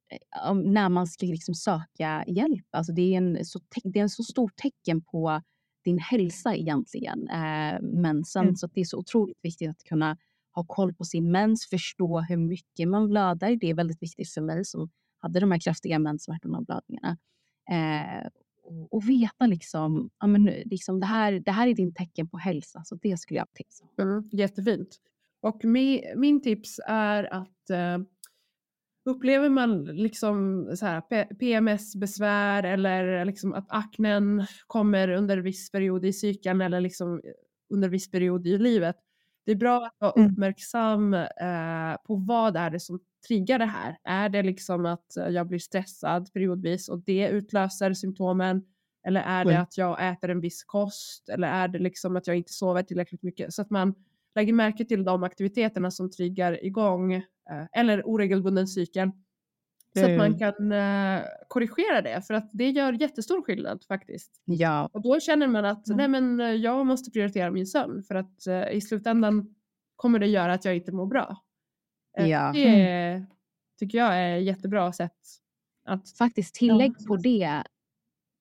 [0.10, 2.66] Eh, när man ska liksom söka hjälp.
[2.72, 5.42] Alltså det, är en så det är en så stort tecken på
[5.84, 8.44] din hälsa egentligen, eh, mensen.
[8.44, 8.56] Mm.
[8.56, 10.18] Så det är så otroligt viktigt att kunna
[10.52, 13.56] ha koll på sin mens, förstå hur mycket man blöder.
[13.56, 14.90] Det är väldigt viktigt för mig som
[15.20, 17.18] hade de här kraftiga menssmärtorna och blödningarna.
[17.72, 18.28] Eh,
[18.92, 22.84] och, veta liksom, ja, men, liksom det, här, det här är din tecken på hälsa.
[22.86, 24.98] Så det skulle jag tipsa mm, Jättefint.
[25.42, 27.98] Och mi, min tips är att eh,
[29.06, 31.02] Upplever man liksom så här
[31.34, 37.22] PMS-besvär eller liksom att aknen kommer under viss period i cykeln eller liksom
[37.74, 38.96] under viss period i livet.
[39.46, 40.32] Det är bra att vara mm.
[40.32, 43.98] uppmärksam eh, på vad är det som triggar det här.
[44.04, 48.64] Är det liksom att jag blir stressad periodvis och det utlöser symptomen
[49.08, 51.30] Eller är det att jag äter en viss kost?
[51.30, 53.54] Eller är det liksom att jag inte sover tillräckligt mycket?
[53.54, 53.96] Så att man
[54.40, 57.24] lägger märke till de aktiviteterna som triggar igång eh,
[57.72, 59.12] eller oregelbunden cykel.
[59.98, 64.42] Så att man kan uh, korrigera det för att det gör jättestor skillnad faktiskt.
[64.46, 64.90] Ja.
[64.94, 68.48] Och då känner man att nej men uh, jag måste prioritera min sömn för att
[68.48, 69.56] uh, i slutändan
[69.96, 71.38] kommer det göra att jag inte mår bra.
[72.18, 72.52] Ja.
[72.54, 73.26] Det
[73.80, 75.18] tycker jag är ett jättebra sätt
[75.86, 76.18] att...
[76.18, 77.64] Faktiskt tillägg på det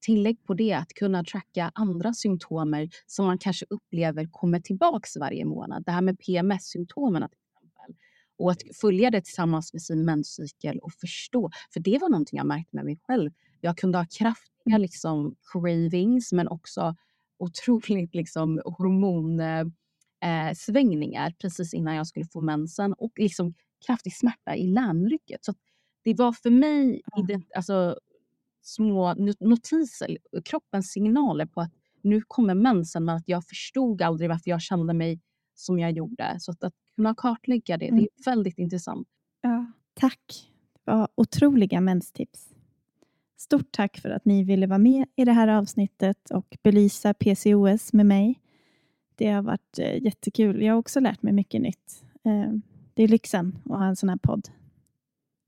[0.00, 5.44] tillägg på det att kunna tracka andra symptomer som man kanske upplever kommer tillbaks varje
[5.44, 5.84] månad.
[5.84, 7.94] Det här med PMS-symptomen till exempel.
[8.38, 11.50] Och att följa det tillsammans med sin menscykel och förstå.
[11.72, 13.30] För det var någonting jag märkte med mig själv.
[13.60, 14.82] Jag kunde ha kraftiga Mm.
[14.82, 16.96] liksom, cravings men också
[17.38, 23.54] otroligt liksom, hormonsvängningar precis innan jag skulle få mensen och liksom
[23.86, 25.44] kraftig smärta i ländrycket.
[25.44, 25.54] Så
[26.04, 27.02] det var för mig
[27.54, 27.98] alltså,
[28.68, 34.30] små not- notiser, kroppens signaler på att nu kommer mensen men att jag förstod aldrig
[34.30, 35.20] varför jag kände mig
[35.54, 36.36] som jag gjorde.
[36.40, 38.04] Så att, att kunna kartlägga det, det Mm.
[38.04, 39.08] är väldigt intressant.
[39.40, 40.50] Ja, tack.
[40.84, 42.54] Det var otroliga menstips.
[43.36, 47.92] Stort tack för att ni ville vara med i det här avsnittet och belysa PCOS
[47.92, 48.40] med mig.
[49.16, 50.62] Det har varit eh, jättekul.
[50.62, 52.04] Jag har också lärt mig mycket nytt.
[52.24, 52.52] Eh,
[52.94, 54.48] det är lyxen att ha en sån här podd.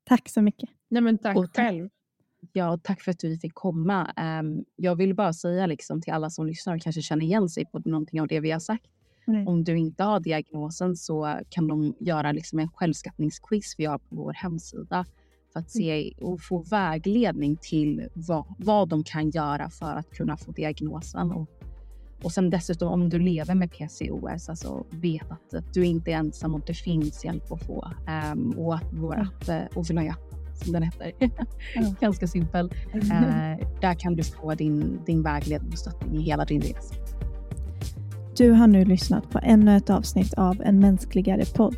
[0.05, 0.71] Tack så mycket.
[0.89, 1.89] Nej men tack Och tack- själv.
[2.53, 4.11] Ja, tack för att vi fick komma.
[4.17, 7.65] Ehm, jag vill bara säga liksom till alla som lyssnar och kanske känner igen sig
[7.65, 8.87] på någonting av det vi har sagt.
[9.29, 9.49] Mm.
[9.49, 14.17] Om du inte har diagnosen så kan de göra liksom en självskattningsquiz vi har på
[14.17, 15.07] vår hemsida
[15.53, 20.37] för att se och få vägledning till vad, vad de kan göra för att kunna
[20.37, 21.33] få diagnosen.
[21.33, 21.49] Och,
[22.25, 26.17] och sen dessutom om du lever med PCOS, alltså vet att, att du inte är
[26.17, 27.93] ensam och det finns hjälp att få.
[28.09, 29.23] Ehm, och att vår Ja.
[29.23, 30.17] app, Ovulaya,
[30.65, 31.13] som den heter,
[31.75, 31.95] Ja.
[32.01, 32.73] ganska simpel.
[32.95, 36.95] Eh, där kan du få din, din vägledning och stöttning i hela din resa.
[38.37, 41.77] Du har nu lyssnat på ännu ett avsnitt av En mänskligare podd.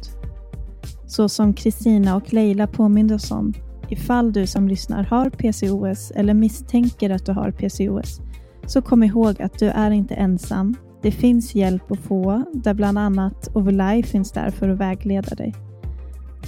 [1.07, 3.53] Så som Kristina och Leila påminde oss om,
[3.89, 8.21] ifall du som lyssnar har PCOS eller misstänker att du har PCOS,
[8.67, 10.77] så kom ihåg att du är inte ensam.
[11.03, 15.55] Det finns hjälp att få, där bland annat Ovulai finns där för att vägleda dig.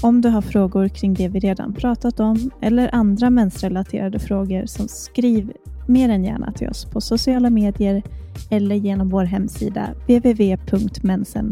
[0.01, 4.89] Om du har frågor kring det vi redan pratat om eller andra mensrelaterade frågor, så
[4.89, 5.53] skriv
[5.89, 8.03] mer än gärna till oss på sociala medier
[8.51, 11.47] eller genom vår hemsida www.mensen.se.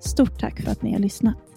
[0.00, 1.53] Stort tack för att ni har lyssnat.